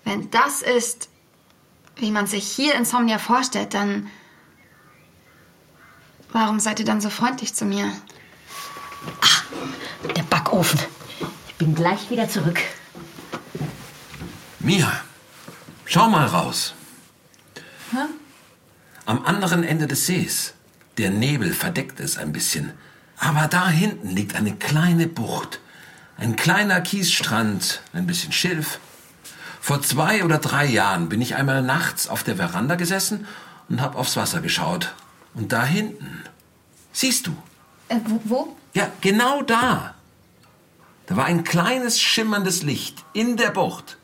wenn 0.05 0.31
das 0.31 0.61
ist, 0.63 1.09
wie 2.01 2.11
man 2.11 2.27
sich 2.27 2.47
hier 2.51 2.75
Insomnia 2.75 3.19
vorstellt, 3.19 3.75
dann. 3.75 4.11
Warum 6.33 6.61
seid 6.61 6.79
ihr 6.79 6.85
dann 6.85 7.01
so 7.01 7.11
freundlich 7.11 7.55
zu 7.55 7.65
mir? 7.65 7.91
Der 10.17 10.23
Backofen. 10.23 10.81
Ich 11.49 11.55
bin 11.57 11.75
gleich 11.75 12.11
wieder 12.11 12.29
zurück. 12.29 12.61
Mia, 14.61 14.93
schau 15.85 16.09
mal 16.09 16.27
raus. 16.27 16.75
Am 19.07 19.25
anderen 19.25 19.65
Ende 19.65 19.87
des 19.87 20.07
Sees. 20.07 20.55
Der 20.99 21.11
Nebel 21.11 21.53
verdeckt 21.53 21.99
es 22.01 22.19
ein 22.19 22.33
bisschen. 22.33 22.73
Aber 23.19 23.49
da 23.49 23.69
hinten 23.69 24.11
liegt 24.11 24.37
eine 24.37 24.55
kleine 24.55 25.07
Bucht. 25.07 25.61
Ein 26.17 26.37
kleiner 26.37 26.81
Kiesstrand, 26.81 27.83
ein 27.93 28.07
bisschen 28.07 28.33
Schilf. 28.33 28.79
Vor 29.61 29.83
zwei 29.83 30.25
oder 30.25 30.39
drei 30.39 30.65
Jahren 30.67 31.09
bin 31.09 31.21
ich 31.21 31.35
einmal 31.37 31.63
nachts 31.63 32.09
auf 32.09 32.23
der 32.23 32.37
Veranda 32.37 32.77
gesessen 32.77 33.27
und 33.69 33.81
hab 33.81 33.95
aufs 33.97 34.17
Wasser 34.17 34.41
geschaut. 34.41 34.95
Und 35.35 35.53
da 35.53 35.65
hinten, 35.65 36.23
siehst 36.93 37.27
du, 37.27 37.37
Äh, 37.89 37.97
wo? 38.07 38.21
wo? 38.25 38.57
ja, 38.75 38.89
genau 39.01 39.43
da. 39.43 39.95
Da 41.07 41.17
war 41.17 41.25
ein 41.27 41.45
kleines 41.45 42.01
schimmerndes 42.01 42.63
Licht 42.63 43.05
in 43.13 43.37
der 43.37 43.51
Bucht. 43.51 43.97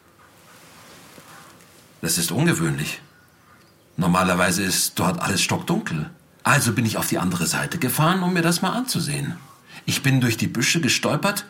Das 2.02 2.18
ist 2.18 2.30
ungewöhnlich. 2.32 3.00
Normalerweise 3.96 4.62
ist 4.62 4.98
dort 4.98 5.20
alles 5.20 5.40
stockdunkel. 5.42 6.10
Also 6.42 6.72
bin 6.72 6.84
ich 6.84 6.96
auf 6.98 7.08
die 7.08 7.18
andere 7.18 7.46
Seite 7.46 7.78
gefahren, 7.78 8.22
um 8.22 8.32
mir 8.34 8.42
das 8.42 8.60
mal 8.62 8.72
anzusehen. 8.72 9.36
Ich 9.84 10.02
bin 10.02 10.20
durch 10.20 10.36
die 10.36 10.46
Büsche 10.48 10.80
gestolpert 10.80 11.46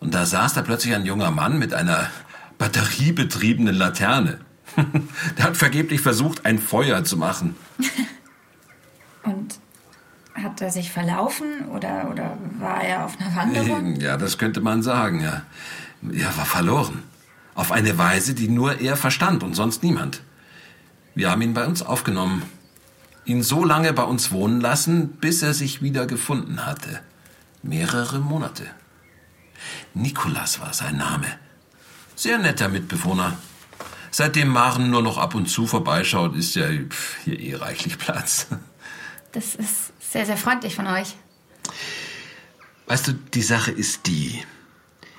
und 0.00 0.14
da 0.14 0.26
saß 0.26 0.54
da 0.54 0.62
plötzlich 0.62 0.94
ein 0.94 1.04
junger 1.06 1.30
Mann 1.30 1.58
mit 1.58 1.74
einer 1.74 2.08
batteriebetriebenen 2.58 3.74
Laterne. 3.74 4.38
Der 5.38 5.44
hat 5.44 5.56
vergeblich 5.56 6.00
versucht, 6.00 6.46
ein 6.46 6.58
Feuer 6.58 7.04
zu 7.04 7.16
machen. 7.16 7.56
Und 9.22 9.58
hat 10.34 10.60
er 10.60 10.70
sich 10.70 10.90
verlaufen 10.90 11.68
oder, 11.68 12.10
oder 12.10 12.36
war 12.58 12.82
er 12.82 13.04
auf 13.04 13.18
einer 13.20 13.36
Wanderung? 13.36 13.96
Ja, 13.96 14.16
das 14.16 14.36
könnte 14.36 14.60
man 14.60 14.82
sagen, 14.82 15.20
ja. 15.20 15.42
Er 16.12 16.36
war 16.36 16.44
verloren. 16.44 17.02
Auf 17.54 17.70
eine 17.70 17.96
Weise, 17.98 18.34
die 18.34 18.48
nur 18.48 18.80
er 18.80 18.96
verstand 18.96 19.42
und 19.42 19.54
sonst 19.54 19.82
niemand. 19.82 20.22
Wir 21.14 21.30
haben 21.30 21.40
ihn 21.42 21.54
bei 21.54 21.64
uns 21.66 21.82
aufgenommen. 21.82 22.42
Ihn 23.24 23.42
so 23.42 23.64
lange 23.64 23.92
bei 23.92 24.02
uns 24.02 24.32
wohnen 24.32 24.60
lassen, 24.60 25.10
bis 25.12 25.42
er 25.42 25.54
sich 25.54 25.80
wieder 25.80 26.06
gefunden 26.06 26.66
hatte. 26.66 27.00
Mehrere 27.62 28.18
Monate. 28.18 28.64
Nikolas 29.94 30.60
war 30.60 30.74
sein 30.74 30.96
Name. 30.96 31.26
Sehr 32.16 32.38
netter 32.38 32.68
Mitbewohner. 32.68 33.36
Seitdem 34.10 34.48
Maren 34.48 34.90
nur 34.90 35.02
noch 35.02 35.18
ab 35.18 35.34
und 35.34 35.46
zu 35.46 35.66
vorbeischaut, 35.66 36.36
ist 36.36 36.54
ja 36.54 36.68
hier 37.24 37.40
eh 37.40 37.54
reichlich 37.56 37.98
Platz. 37.98 38.46
Das 39.32 39.56
ist 39.56 39.92
sehr, 39.98 40.24
sehr 40.24 40.36
freundlich 40.36 40.76
von 40.76 40.86
euch. 40.86 41.16
Weißt 42.86 43.08
du, 43.08 43.12
die 43.12 43.42
Sache 43.42 43.72
ist 43.72 44.06
die. 44.06 44.44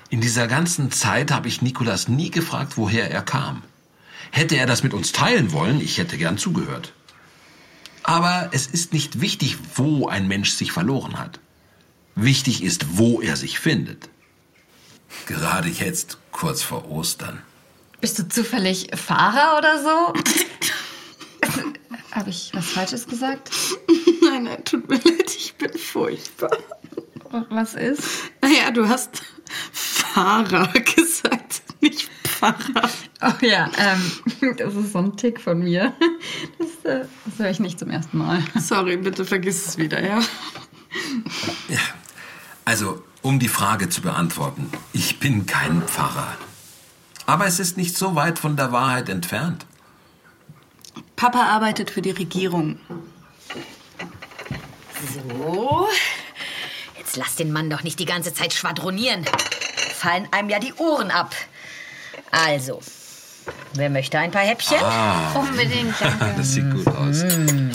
In 0.08 0.22
dieser 0.22 0.46
ganzen 0.46 0.90
Zeit 0.90 1.30
habe 1.30 1.48
ich 1.48 1.60
Nikolas 1.60 2.08
nie 2.08 2.30
gefragt, 2.30 2.78
woher 2.78 3.10
er 3.10 3.22
kam. 3.22 3.62
Hätte 4.30 4.56
er 4.56 4.66
das 4.66 4.82
mit 4.82 4.94
uns 4.94 5.12
teilen 5.12 5.52
wollen, 5.52 5.80
ich 5.80 5.98
hätte 5.98 6.16
gern 6.16 6.38
zugehört. 6.38 6.94
Aber 8.02 8.50
es 8.52 8.66
ist 8.66 8.94
nicht 8.94 9.20
wichtig, 9.20 9.58
wo 9.74 10.08
ein 10.08 10.28
Mensch 10.28 10.52
sich 10.52 10.72
verloren 10.72 11.18
hat. 11.18 11.40
Wichtig 12.14 12.62
ist, 12.62 12.96
wo 12.96 13.20
er 13.20 13.36
sich 13.36 13.58
findet. 13.58 14.08
Gerade 15.26 15.68
jetzt, 15.68 16.18
kurz 16.32 16.62
vor 16.62 16.90
Ostern. 16.90 17.42
Bist 18.00 18.18
du 18.18 18.28
zufällig 18.28 18.88
Fahrer 18.94 19.58
oder 19.58 19.82
so? 19.82 20.12
Habe 22.12 22.30
ich 22.30 22.50
was 22.54 22.66
Falsches 22.66 23.06
gesagt? 23.06 23.50
Nein, 24.22 24.44
nein, 24.44 24.64
tut 24.64 24.88
mir 24.88 24.96
leid, 24.96 25.34
ich 25.36 25.54
bin 25.54 25.72
furchtbar. 25.78 26.50
Was 27.50 27.74
ist? 27.74 28.02
Naja, 28.42 28.70
du 28.72 28.88
hast 28.88 29.22
Fahrer 29.72 30.66
gesagt, 30.96 31.62
nicht 31.80 32.10
Pfarrer. 32.24 32.90
Oh 33.22 33.32
ja, 33.44 33.70
ähm, 33.78 34.56
das 34.56 34.74
ist 34.74 34.92
so 34.92 34.98
ein 34.98 35.16
Tick 35.16 35.40
von 35.40 35.60
mir. 35.60 35.94
Das, 36.58 36.68
äh, 36.90 37.04
das 37.24 37.38
höre 37.38 37.50
ich 37.50 37.60
nicht 37.60 37.78
zum 37.78 37.90
ersten 37.90 38.18
Mal. 38.18 38.42
Sorry, 38.58 38.96
bitte 38.96 39.24
vergiss 39.24 39.64
es 39.66 39.78
wieder, 39.78 40.02
ja? 40.04 40.20
Also, 42.64 43.04
um 43.22 43.38
die 43.38 43.48
Frage 43.48 43.88
zu 43.88 44.02
beantworten, 44.02 44.70
ich 44.92 45.05
bin 45.26 45.44
kein 45.44 45.82
Pfarrer. 45.82 46.36
Aber 47.26 47.46
es 47.46 47.58
ist 47.58 47.76
nicht 47.76 47.96
so 47.96 48.14
weit 48.14 48.38
von 48.38 48.56
der 48.56 48.70
Wahrheit 48.70 49.08
entfernt. 49.08 49.66
Papa 51.16 51.40
arbeitet 51.48 51.90
für 51.90 52.00
die 52.00 52.12
Regierung. 52.12 52.78
So. 55.12 55.88
Jetzt 56.96 57.16
lass 57.16 57.34
den 57.34 57.50
Mann 57.50 57.68
doch 57.70 57.82
nicht 57.82 57.98
die 57.98 58.04
ganze 58.04 58.32
Zeit 58.34 58.52
schwadronieren. 58.52 59.24
Fallen 59.98 60.28
einem 60.30 60.48
ja 60.48 60.60
die 60.60 60.74
Ohren 60.74 61.10
ab. 61.10 61.34
Also, 62.30 62.80
wer 63.74 63.90
möchte 63.90 64.20
ein 64.20 64.30
paar 64.30 64.42
Häppchen? 64.42 64.78
Unbedingt, 65.34 65.96
danke. 66.00 66.34
Das 66.36 66.52
sieht 66.52 66.70
gut 66.70 66.86
aus. 66.86 67.24
Mm. 67.24 67.72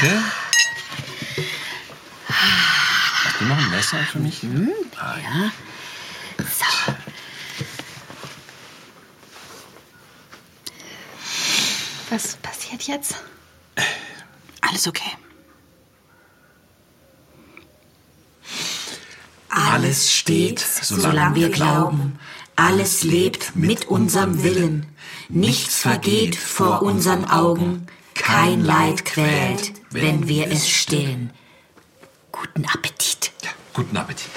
Danke. 0.00 0.22
Zeit 3.92 4.06
für 4.06 4.18
mich. 4.20 4.42
Mhm. 4.42 4.70
Ja. 4.96 5.52
So. 6.38 6.92
Was 12.10 12.36
passiert 12.36 12.82
jetzt? 12.84 13.16
Alles 14.62 14.86
okay. 14.86 15.10
Alles 19.48 20.12
steht, 20.12 20.60
solange 20.60 21.34
wir 21.34 21.50
glauben. 21.50 22.18
Alles 22.56 23.02
lebt 23.02 23.56
mit 23.56 23.86
unserem 23.86 24.42
Willen. 24.42 24.86
Nichts 25.28 25.78
vergeht 25.78 26.36
vor 26.36 26.82
unseren 26.82 27.26
Augen. 27.26 27.86
Kein 28.14 28.62
Leid 28.62 29.04
quält, 29.04 29.72
wenn 29.90 30.28
wir 30.28 30.50
es 30.50 30.68
stillen. 30.68 31.32
Guten 32.30 32.64
Appetit. 32.66 33.32
Guten 33.74 33.96
Appetit. 33.96 34.30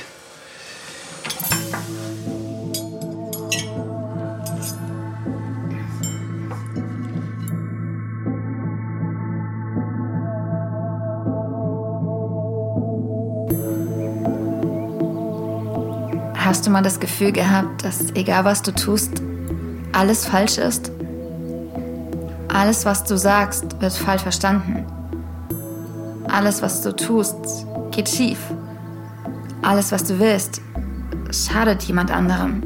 Hast 16.38 16.66
du 16.66 16.70
mal 16.70 16.82
das 16.82 17.02
Gefühl 17.02 17.34
gehabt, 17.34 17.84
dass 17.84 18.12
egal 18.12 18.46
was 18.46 18.62
du 18.62 18.72
tust, 18.72 19.22
alles 19.92 20.26
falsch 20.26 20.58
ist? 20.58 20.92
Alles, 22.48 22.86
was 22.86 23.04
du 23.04 23.18
sagst, 23.18 23.82
wird 23.82 23.92
falsch 23.92 24.22
verstanden. 24.22 24.86
Alles, 26.30 26.62
was 26.62 26.82
du 26.82 26.96
tust, 26.96 27.66
geht 27.92 28.08
schief. 28.08 28.40
Alles, 29.66 29.92
was 29.92 30.04
du 30.04 30.20
willst, 30.20 30.62
schadet 31.32 31.82
jemand 31.84 32.12
anderem. 32.12 32.62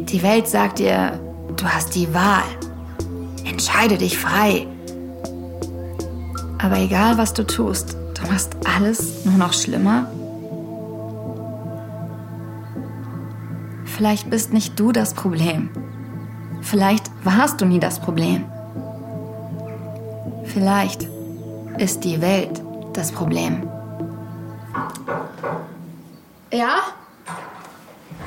Die 0.00 0.20
Welt 0.24 0.48
sagt 0.48 0.80
dir, 0.80 1.20
du 1.56 1.64
hast 1.66 1.94
die 1.94 2.12
Wahl. 2.12 2.42
Entscheide 3.44 3.96
dich 3.96 4.18
frei. 4.18 4.66
Aber 6.58 6.78
egal, 6.78 7.16
was 7.16 7.32
du 7.32 7.46
tust, 7.46 7.96
du 8.14 8.26
machst 8.28 8.56
alles 8.64 9.24
nur 9.24 9.36
noch 9.36 9.52
schlimmer. 9.52 10.10
Vielleicht 13.84 14.30
bist 14.30 14.52
nicht 14.52 14.80
du 14.80 14.90
das 14.90 15.14
Problem. 15.14 15.70
Vielleicht 16.60 17.08
warst 17.22 17.60
du 17.60 17.66
nie 17.66 17.78
das 17.78 18.00
Problem. 18.00 18.46
Vielleicht 20.42 21.06
ist 21.78 22.02
die 22.02 22.20
Welt 22.20 22.60
das 22.94 23.12
Problem. 23.12 23.68
Ja? 26.54 26.82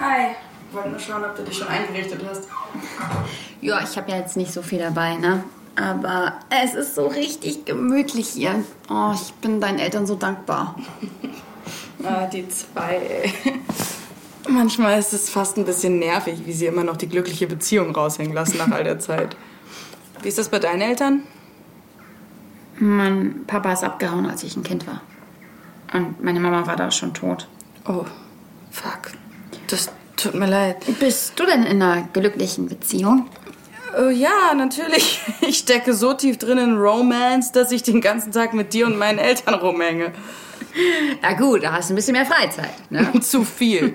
Hi. 0.02 0.36
Wollte 0.74 0.90
nur 0.90 1.00
schauen, 1.00 1.24
ob 1.24 1.36
du 1.38 1.44
dich 1.44 1.58
schon 1.58 1.68
eingerichtet 1.68 2.22
hast. 2.30 2.48
Ja, 3.60 3.82
ich 3.82 3.98
habe 3.98 4.12
ja 4.12 4.18
jetzt 4.18 4.38
nicht 4.38 4.54
so 4.54 4.62
viel 4.62 4.78
dabei, 4.78 5.16
ne? 5.16 5.44
Aber 5.76 6.34
es 6.52 6.76
ist 6.76 6.94
so 6.94 7.08
richtig 7.08 7.66
gemütlich 7.66 8.30
hier. 8.30 8.64
Oh, 8.88 9.12
ich 9.16 9.34
bin 9.34 9.60
deinen 9.60 9.80
Eltern 9.80 10.06
so 10.06 10.16
dankbar. 10.16 10.76
Ah, 12.04 12.28
die 12.28 12.48
zwei, 12.48 12.98
ey. 12.98 13.34
Manchmal 14.48 15.00
ist 15.00 15.14
es 15.14 15.32
fast 15.32 15.58
ein 15.58 15.66
bisschen 15.66 15.98
nervig, 15.98 16.46
wie 16.46 16.54
sie 16.54 16.68
immer 16.68 16.84
noch 16.84 16.96
die 16.96 17.10
glückliche 17.10 17.48
Beziehung 17.48 17.94
raushängen 17.94 18.34
lassen 18.34 18.60
nach 18.60 18.70
all 18.70 18.84
der 18.84 19.00
Zeit. 19.00 19.36
Wie 20.22 20.28
ist 20.28 20.38
das 20.38 20.50
bei 20.50 20.60
deinen 20.60 20.82
Eltern? 20.82 21.24
Mein 22.78 23.46
Papa 23.48 23.74
ist 23.74 23.84
abgehauen, 23.84 24.30
als 24.30 24.44
ich 24.44 24.56
ein 24.56 24.64
Kind 24.64 24.86
war. 24.86 25.02
Und 25.92 26.24
meine 26.24 26.40
Mama 26.40 26.68
war 26.68 26.76
da 26.76 26.92
schon 26.92 27.16
tot. 27.16 27.48
Oh, 27.88 28.06
fuck. 28.72 29.12
Das 29.68 29.90
tut 30.16 30.36
mir 30.36 30.48
leid. 30.48 30.78
Bist 31.00 31.40
du 31.40 31.46
denn 31.46 31.64
in 31.64 31.82
einer 31.82 32.08
glücklichen 32.14 32.68
Beziehung? 32.68 33.28
Oh 33.98 34.10
ja, 34.10 34.54
natürlich. 34.56 35.22
Ich 35.42 35.60
stecke 35.60 35.94
so 35.94 36.14
tief 36.14 36.38
drin 36.38 36.58
in 36.58 36.78
Romance, 36.78 37.52
dass 37.54 37.72
ich 37.72 37.84
den 37.84 38.02
ganzen 38.02 38.32
Tag 38.32 38.54
mit 38.54 38.74
dir 38.74 38.86
und 38.86 38.98
meinen 38.98 39.18
Eltern 39.18 39.54
rumhänge. 39.54 40.12
Ja 41.24 41.34
gut, 41.34 41.64
da 41.64 41.72
hast 41.72 41.90
du 41.90 41.94
ein 41.94 41.96
bisschen 41.96 42.14
mehr 42.14 42.26
Freizeit, 42.26 42.74
ne? 42.90 43.20
Zu 43.22 43.46
viel. 43.46 43.94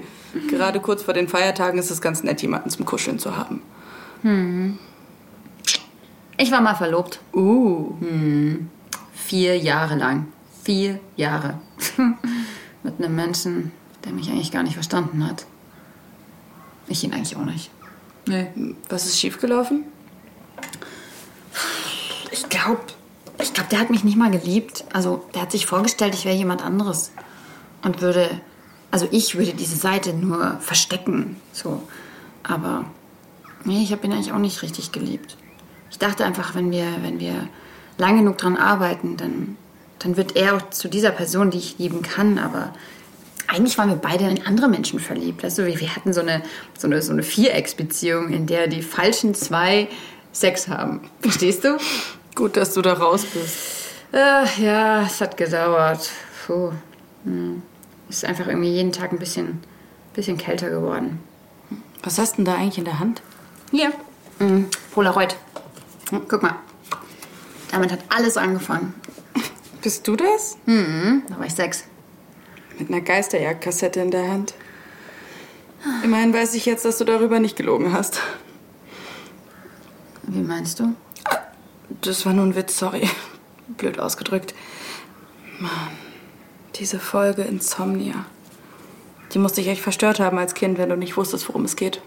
Gerade 0.49 0.81
kurz 0.81 1.03
vor 1.03 1.12
den 1.12 1.29
Feiertagen 1.29 1.79
ist 1.79 1.90
es 1.90 2.01
ganz 2.01 2.23
nett, 2.23 2.40
jemanden 2.40 2.71
zum 2.71 2.87
Kuscheln 2.87 3.19
zu 3.19 3.37
haben. 3.37 3.61
Ich 6.38 6.51
war 6.51 6.61
mal 6.61 6.75
verlobt. 6.75 7.21
Uh. 7.35 7.93
Vier 9.12 9.59
Jahre 9.59 9.97
lang. 9.97 10.29
Vier 10.62 11.01
Jahre. 11.16 11.59
Mit 12.83 12.99
einem 12.99 13.14
Menschen, 13.14 13.73
der 14.05 14.12
mich 14.12 14.31
eigentlich 14.31 14.51
gar 14.53 14.62
nicht 14.62 14.75
verstanden 14.75 15.27
hat. 15.27 15.47
Ich 16.88 17.05
ihn 17.05 17.12
eigentlich 17.12 17.37
auch 17.37 17.45
nicht. 17.45 17.71
Nee. 18.27 18.49
Was 18.88 19.07
ist 19.07 19.19
schiefgelaufen? 19.19 19.85
Ich 22.31 22.49
glaube, 22.49 22.81
ich 23.41 23.53
glaube, 23.53 23.71
der 23.71 23.81
hat 23.81 23.91
mich 23.91 24.05
nicht 24.05 24.17
mal 24.17 24.31
geliebt. 24.31 24.85
Also, 24.93 25.25
der 25.35 25.43
hat 25.43 25.53
sich 25.53 25.67
vorgestellt, 25.67 26.15
ich 26.15 26.25
wäre 26.25 26.37
jemand 26.37 26.65
anderes. 26.65 27.12
Und 27.83 28.01
würde, 28.01 28.41
also 28.91 29.09
ich 29.11 29.37
würde 29.37 29.55
diese 29.55 29.77
Seite 29.77 30.12
nur 30.12 30.59
verstecken. 30.61 31.37
So. 31.53 31.83
Aber, 32.43 32.85
nee, 33.65 33.83
ich 33.83 33.93
habe 33.93 34.07
ihn 34.07 34.12
eigentlich 34.12 34.33
auch 34.33 34.38
nicht 34.38 34.62
richtig 34.62 34.93
geliebt. 34.93 35.37
Ich 35.91 35.99
dachte 35.99 36.25
einfach, 36.25 36.55
wenn 36.55 36.71
wir, 36.71 36.87
wenn 37.03 37.19
wir 37.21 37.49
lang 37.99 38.17
genug 38.17 38.38
dran 38.38 38.57
arbeiten, 38.57 39.17
dann, 39.17 39.57
dann 39.99 40.17
wird 40.17 40.37
er 40.37 40.57
auch 40.57 40.71
zu 40.71 40.88
dieser 40.88 41.11
Person, 41.11 41.51
die 41.51 41.59
ich 41.59 41.79
lieben 41.79 42.03
kann. 42.03 42.38
Aber 42.38 42.73
eigentlich 43.53 43.77
waren 43.77 43.91
wir 43.91 43.97
beide 43.97 44.25
in 44.29 44.47
andere 44.47 44.69
Menschen 44.69 44.99
verliebt. 44.99 45.43
Du, 45.43 45.67
wir, 45.67 45.79
wir 45.79 45.95
hatten 45.95 46.12
so 46.12 46.21
eine, 46.21 46.43
so 46.79 46.87
eine, 46.87 47.03
so 47.03 47.12
eine 47.12 47.23
Vierecksbeziehung, 47.23 48.31
in 48.31 48.47
der 48.47 48.67
die 48.67 48.83
falschen 48.83 49.35
zwei 49.35 49.88
Sex 50.33 50.69
haben. 50.69 51.03
Verstehst 51.21 51.65
du? 51.65 51.77
Gut, 52.35 52.57
dass 52.57 52.73
du 52.73 52.81
da 52.81 52.95
raus 52.95 53.27
bist. 53.27 53.59
Äh, 54.12 54.62
ja, 54.62 55.03
es 55.03 55.21
hat 55.21 55.37
gedauert. 55.37 56.11
Puh. 56.47 56.73
Hm. 57.25 57.62
Ist 58.09 58.25
einfach 58.25 58.47
irgendwie 58.47 58.71
jeden 58.71 58.93
Tag 58.93 59.12
ein 59.12 59.19
bisschen, 59.19 59.61
bisschen 60.15 60.38
kälter 60.38 60.71
geworden. 60.71 61.21
Was 62.03 62.19
hast 62.19 62.38
denn 62.38 62.45
da 62.45 62.55
eigentlich 62.55 62.79
in 62.79 62.85
der 62.85 62.99
Hand? 62.99 63.23
Hier. 63.71 63.93
Mhm. 64.38 64.69
Polaroid. 64.93 65.37
Hm, 66.11 66.23
Guck 66.27 66.43
mal. 66.43 66.57
Damit 67.71 67.93
hat 67.93 68.01
alles 68.09 68.37
angefangen. 68.37 68.95
Bist 69.83 70.07
du 70.07 70.17
das? 70.17 70.57
Da 70.67 71.38
war 71.38 71.47
ich 71.47 71.55
sechs. 71.55 71.85
Mit 72.79 72.89
einer 72.89 73.01
Geisterjagdkassette 73.01 74.01
in 74.01 74.11
der 74.11 74.29
Hand. 74.29 74.55
Immerhin 76.05 76.33
weiß 76.33 76.55
ich 76.55 76.67
jetzt, 76.67 76.85
dass 76.85 76.99
du 76.99 77.05
darüber 77.05 77.41
nicht 77.41 77.57
gelogen 77.57 77.93
hast. 77.93 78.21
Wie 80.23 80.43
meinst 80.43 80.81
du? 80.81 80.95
Das 82.01 82.25
war 82.25 82.33
nur 82.33 82.47
ein 82.47 82.55
Witz, 82.55 82.79
sorry. 82.79 83.09
Blöd 83.77 83.99
ausgedrückt. 83.99 84.55
Mann, 85.59 85.71
diese 86.77 86.99
Folge 86.99 87.43
Insomnia. 87.43 88.25
Die 89.33 89.39
musste 89.39 89.61
ich 89.61 89.69
echt 89.69 89.83
verstört 89.83 90.21
haben 90.21 90.39
als 90.39 90.55
Kind, 90.55 90.79
wenn 90.79 90.89
du 90.89 90.97
nicht 90.97 91.17
wusstest, 91.17 91.49
worum 91.49 91.65
es 91.65 91.77
geht. 91.77 92.01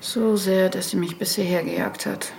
So 0.00 0.36
sehr, 0.36 0.68
dass 0.68 0.90
sie 0.90 0.96
mich 0.96 1.18
bis 1.18 1.34
hierher 1.34 1.62
gejagt 1.62 2.06
hat. 2.06 2.32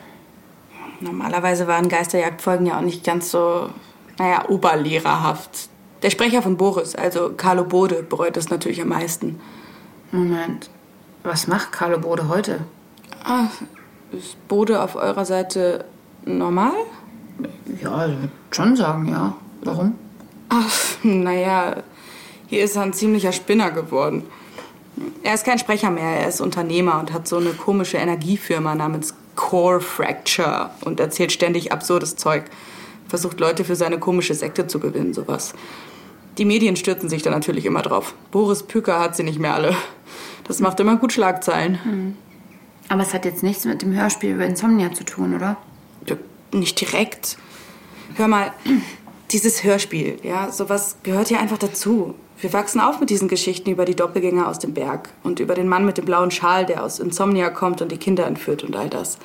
Normalerweise 1.00 1.68
waren 1.68 1.90
Geisterjagdfolgen 1.90 2.66
ja 2.66 2.78
auch 2.78 2.82
nicht 2.82 3.04
ganz 3.04 3.32
so, 3.32 3.70
naja, 4.18 4.48
oberlehrerhaft. 4.50 5.70
Der 6.08 6.12
Sprecher 6.12 6.41
von 6.41 6.56
Boris, 6.56 6.96
also 6.96 7.34
Carlo 7.36 7.65
Bode, 7.65 8.02
bereut 8.02 8.38
es 8.38 8.50
natürlich 8.50 8.82
am 8.82 8.88
meisten. 8.88 9.41
Moment. 10.13 10.70
Was 11.24 11.48
macht 11.48 11.74
Carlo 11.74 12.00
Bode 12.00 12.30
heute? 12.30 12.62
Ah, 13.26 13.48
ist 14.13 14.38
Bode 14.48 14.82
auf 14.82 14.96
eurer 14.96 15.26
Seite 15.26 15.84
normal? 16.24 16.72
Ja, 17.84 18.08
ich 18.08 18.17
würde 18.22 18.32
schon 18.52 18.78
sagen, 18.78 19.10
ja. 19.10 19.36
Warum? 19.63 19.96
Ach, 20.48 20.72
naja, 21.04 21.84
hier 22.46 22.63
ist 22.63 22.78
er 22.78 22.84
ein 22.84 22.93
ziemlicher 22.93 23.34
Spinner 23.34 23.72
geworden. 23.72 24.24
Er 25.24 25.34
ist 25.34 25.43
kein 25.43 25.60
Sprecher 25.60 25.91
mehr, 25.91 26.22
er 26.22 26.30
ist 26.30 26.39
Unternehmer 26.39 27.02
und 27.02 27.12
hat 27.12 27.28
so 27.28 27.36
eine 27.36 27.50
komische 27.50 27.98
Energiefirma 27.98 28.76
namens 28.76 29.13
Core 29.36 29.82
Fracture 29.82 30.70
und 30.86 31.02
erzählt 31.02 31.34
ständig 31.34 31.74
absurdes 31.74 32.15
Zeug. 32.15 32.46
Versucht 33.10 33.41
Leute 33.41 33.65
für 33.65 33.76
seine 33.76 34.00
komische 34.00 34.36
Sekte 34.36 34.67
zu 34.67 34.80
gewinnen, 34.80 35.13
sowas. 35.13 35.54
Die 36.38 36.45
Medien 36.45 36.76
stürzen 36.76 37.10
sich 37.10 37.23
da 37.23 37.32
natürlich 37.32 37.65
immer 37.65 37.82
drauf. 37.82 38.13
Boris 38.32 38.63
Püker 38.63 39.00
hat 39.00 39.15
sie 39.15 39.23
nicht 39.23 39.39
mehr 39.39 39.54
alle. 39.56 39.76
Das 40.47 40.60
macht 40.60 40.80
immer 40.80 40.95
gut 40.97 41.12
Schlagzeilen. 41.12 42.15
Aber 42.89 43.02
es 43.02 43.13
hat 43.13 43.26
jetzt 43.26 43.43
nichts 43.43 43.65
mit 43.65 43.82
dem 43.82 43.93
Hörspiel 43.93 44.36
über 44.36 44.45
Insomnia 44.45 44.93
zu 44.93 45.04
tun, 45.04 45.36
oder? 45.36 45.58
Ja, 46.06 46.15
Nicht 46.54 46.80
direkt. 46.80 47.38
Hör 48.15 48.28
mal, 48.28 48.54
dieses 49.32 49.63
Hörspiel, 49.63 50.17
ja, 50.23 50.52
sowas 50.52 50.97
gehört 51.04 51.30
ja 51.30 51.39
einfach 51.39 51.58
dazu. 51.58 52.15
Wir 52.39 52.54
wachsen 52.54 52.80
auf 52.80 53.00
mit 53.00 53.10
diesen 53.10 53.28
Geschichten 53.28 53.71
über 53.71 53.84
die 53.84 53.95
Doppelgänger 53.95 54.47
aus 54.47 54.60
dem 54.60 54.73
Berg 54.73 55.10
und 55.23 55.39
über 55.39 55.56
den 55.56 55.67
Mann 55.67 55.86
mit 55.86 55.97
dem 55.97 56.06
blauen 56.06 56.32
Schal, 56.32 56.65
der 56.65 56.84
aus 56.84 57.00
Insomnia 57.00 57.50
kommt 57.50 57.82
und 57.82 57.91
die 57.91 57.97
Kinder 57.97 58.28
entführt 58.28 58.63
und 58.63 58.76
all 58.76 58.89
das. 58.89 59.17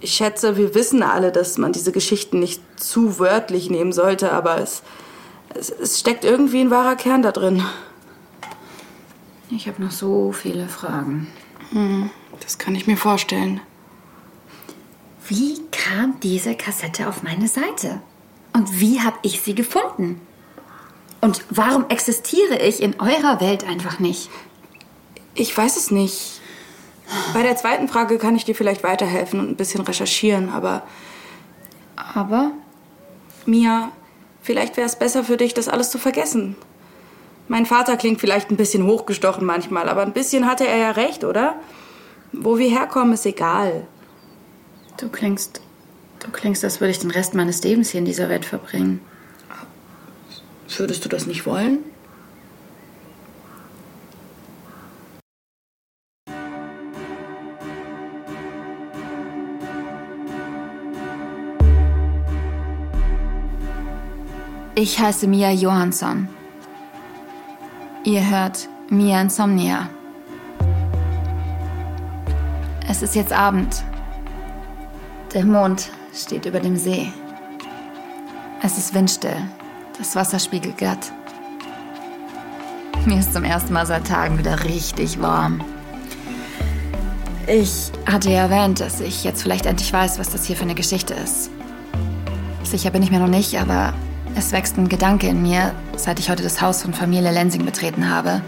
Ich 0.00 0.14
schätze, 0.14 0.56
wir 0.56 0.74
wissen 0.74 1.02
alle, 1.02 1.30
dass 1.30 1.58
man 1.58 1.72
diese 1.72 1.92
Geschichten 1.92 2.40
nicht 2.40 2.60
zu 2.76 3.18
wörtlich 3.18 3.70
nehmen 3.70 3.92
sollte, 3.92 4.32
aber 4.32 4.60
es, 4.60 4.82
es, 5.58 5.70
es 5.70 6.00
steckt 6.00 6.24
irgendwie 6.24 6.60
ein 6.60 6.70
wahrer 6.70 6.96
Kern 6.96 7.22
da 7.22 7.32
drin. 7.32 7.62
Ich 9.50 9.68
habe 9.68 9.82
noch 9.82 9.92
so 9.92 10.32
viele 10.32 10.68
Fragen. 10.68 11.28
Das 12.40 12.58
kann 12.58 12.74
ich 12.74 12.86
mir 12.86 12.96
vorstellen. 12.96 13.60
Wie 15.28 15.60
kam 15.70 16.18
diese 16.20 16.54
Kassette 16.54 17.08
auf 17.08 17.22
meine 17.22 17.48
Seite? 17.48 18.00
Und 18.52 18.80
wie 18.80 19.00
habe 19.00 19.18
ich 19.22 19.42
sie 19.42 19.54
gefunden? 19.54 20.20
Und 21.20 21.44
warum 21.50 21.86
existiere 21.88 22.58
ich 22.58 22.82
in 22.82 23.00
eurer 23.00 23.40
Welt 23.40 23.64
einfach 23.64 23.98
nicht? 23.98 24.30
Ich 25.34 25.56
weiß 25.56 25.76
es 25.76 25.90
nicht. 25.90 26.40
Bei 27.34 27.42
der 27.42 27.56
zweiten 27.56 27.88
Frage 27.88 28.18
kann 28.18 28.36
ich 28.36 28.44
dir 28.44 28.54
vielleicht 28.54 28.82
weiterhelfen 28.82 29.40
und 29.40 29.50
ein 29.50 29.56
bisschen 29.56 29.82
recherchieren, 29.82 30.50
aber. 30.50 30.82
Aber? 31.96 32.52
Mia, 33.44 33.90
vielleicht 34.46 34.76
wäre 34.76 34.86
es 34.86 34.96
besser 34.96 35.24
für 35.24 35.36
dich, 35.36 35.52
das 35.54 35.68
alles 35.68 35.90
zu 35.90 35.98
vergessen. 35.98 36.56
Mein 37.48 37.66
Vater 37.66 37.96
klingt 37.96 38.20
vielleicht 38.20 38.50
ein 38.50 38.56
bisschen 38.56 38.86
hochgestochen 38.86 39.44
manchmal, 39.44 39.88
aber 39.88 40.02
ein 40.02 40.12
bisschen 40.12 40.46
hatte 40.46 40.66
er 40.66 40.78
ja 40.78 40.90
recht, 40.92 41.24
oder? 41.24 41.56
Wo 42.32 42.58
wir 42.58 42.70
herkommen, 42.70 43.12
ist 43.12 43.26
egal. 43.26 43.86
Du 44.98 45.08
klingst. 45.08 45.60
Du 46.20 46.30
klingst, 46.30 46.64
als 46.64 46.80
würde 46.80 46.92
ich 46.92 46.98
den 46.98 47.10
Rest 47.10 47.34
meines 47.34 47.62
Lebens 47.62 47.90
hier 47.90 47.98
in 47.98 48.04
dieser 48.04 48.28
Welt 48.28 48.44
verbringen. 48.44 49.00
Würdest 50.76 51.04
du 51.04 51.08
das 51.08 51.26
nicht 51.26 51.46
wollen? 51.46 51.78
Ich 64.78 64.98
heiße 64.98 65.26
Mia 65.26 65.50
Johansson. 65.52 66.28
Ihr 68.04 68.28
hört 68.28 68.68
Mia 68.90 69.22
Insomnia. 69.22 69.88
Es 72.86 73.00
ist 73.00 73.14
jetzt 73.14 73.32
Abend. 73.32 73.82
Der 75.32 75.46
Mond 75.46 75.88
steht 76.14 76.44
über 76.44 76.60
dem 76.60 76.76
See. 76.76 77.10
Es 78.62 78.76
ist 78.76 78.92
windstill. 78.92 79.38
Das 79.96 80.14
Wasser 80.14 80.38
spiegelt 80.38 80.76
glatt. 80.76 81.10
Mir 83.06 83.20
ist 83.20 83.32
zum 83.32 83.44
ersten 83.44 83.72
Mal 83.72 83.86
seit 83.86 84.06
Tagen 84.06 84.36
wieder 84.36 84.62
richtig 84.64 85.22
warm. 85.22 85.64
Ich 87.46 87.92
hatte 88.04 88.28
ja 88.30 88.40
erwähnt, 88.40 88.80
dass 88.80 89.00
ich 89.00 89.24
jetzt 89.24 89.40
vielleicht 89.40 89.64
endlich 89.64 89.90
weiß, 89.90 90.18
was 90.18 90.28
das 90.28 90.44
hier 90.44 90.54
für 90.54 90.64
eine 90.64 90.74
Geschichte 90.74 91.14
ist. 91.14 91.50
Sicher 92.62 92.90
bin 92.90 93.02
ich 93.02 93.10
mir 93.10 93.20
noch 93.20 93.26
nicht, 93.26 93.58
aber 93.58 93.94
es 94.36 94.52
wächst 94.52 94.76
ein 94.76 94.88
Gedanke 94.88 95.28
in 95.28 95.40
mir, 95.40 95.74
seit 95.96 96.18
ich 96.18 96.28
heute 96.28 96.42
das 96.42 96.60
Haus 96.60 96.82
von 96.82 96.92
Familie 96.92 97.32
Lensing 97.32 97.64
betreten 97.64 98.10
habe. 98.10 98.42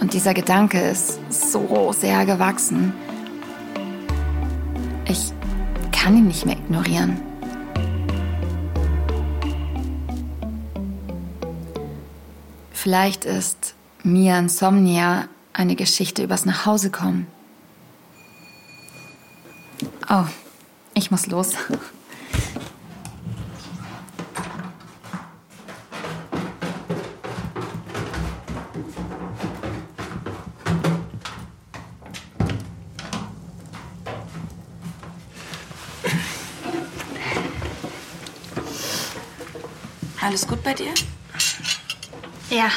Und 0.00 0.12
dieser 0.12 0.34
Gedanke 0.34 0.80
ist 0.80 1.20
so 1.30 1.92
sehr 1.92 2.26
gewachsen. 2.26 2.92
Ich 5.06 5.32
kann 5.92 6.16
ihn 6.16 6.26
nicht 6.26 6.44
mehr 6.46 6.56
ignorieren. 6.56 7.20
Vielleicht 12.72 13.24
ist 13.24 13.74
Mia 14.02 14.38
Insomnia 14.38 15.28
eine 15.52 15.76
Geschichte 15.76 16.24
übers 16.24 16.44
Nachhausekommen. 16.44 17.28
Oh, 20.10 20.24
ich 20.94 21.12
muss 21.12 21.28
los. 21.28 21.54
Alles 40.28 40.46
gut 40.46 40.62
bei 40.62 40.74
dir? 40.74 40.92
Ja, 42.50 42.68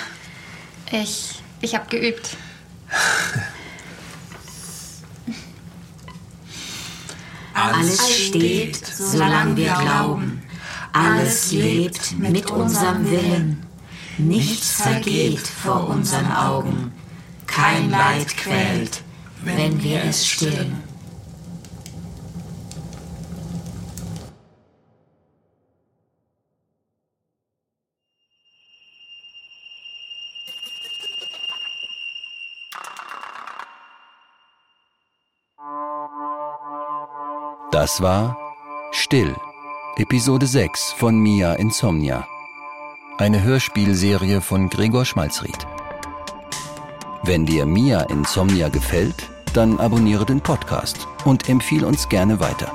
ich, 0.90 1.42
ich 1.60 1.76
habe 1.76 1.86
geübt. 1.90 2.38
Alles 7.54 8.28
steht, 8.28 8.78
solange 8.86 9.58
wir 9.58 9.74
glauben. 9.74 10.42
Alles 10.94 11.52
lebt 11.52 12.18
mit 12.18 12.50
unserem 12.50 13.12
Willen. 13.12 13.66
Nichts 14.18 14.82
vergeht 14.82 15.46
vor 15.46 15.90
unseren 15.90 16.32
Augen. 16.32 16.94
Kein 17.48 17.90
Leid 17.90 18.30
quält, 18.38 19.04
wenn 19.44 19.84
wir 19.84 20.06
es 20.06 20.26
stillen. 20.26 20.91
Das 37.82 38.00
war 38.00 38.38
Still, 38.92 39.36
Episode 39.96 40.46
6 40.46 40.92
von 40.92 41.18
Mia 41.18 41.54
Insomnia. 41.54 42.28
Eine 43.18 43.42
Hörspielserie 43.42 44.40
von 44.40 44.70
Gregor 44.70 45.04
Schmalzried. 45.04 45.66
Wenn 47.24 47.48
dir 47.48 47.66
Mia 47.66 48.02
Insomnia 48.02 48.70
gefällt, 48.70 49.28
dann 49.56 49.80
abonniere 49.80 50.28
den 50.28 50.42
Podcast 50.42 51.08
und 51.26 51.50
empfiehl 51.50 51.84
uns 51.84 52.08
gerne 52.08 52.40
weiter. 52.40 52.72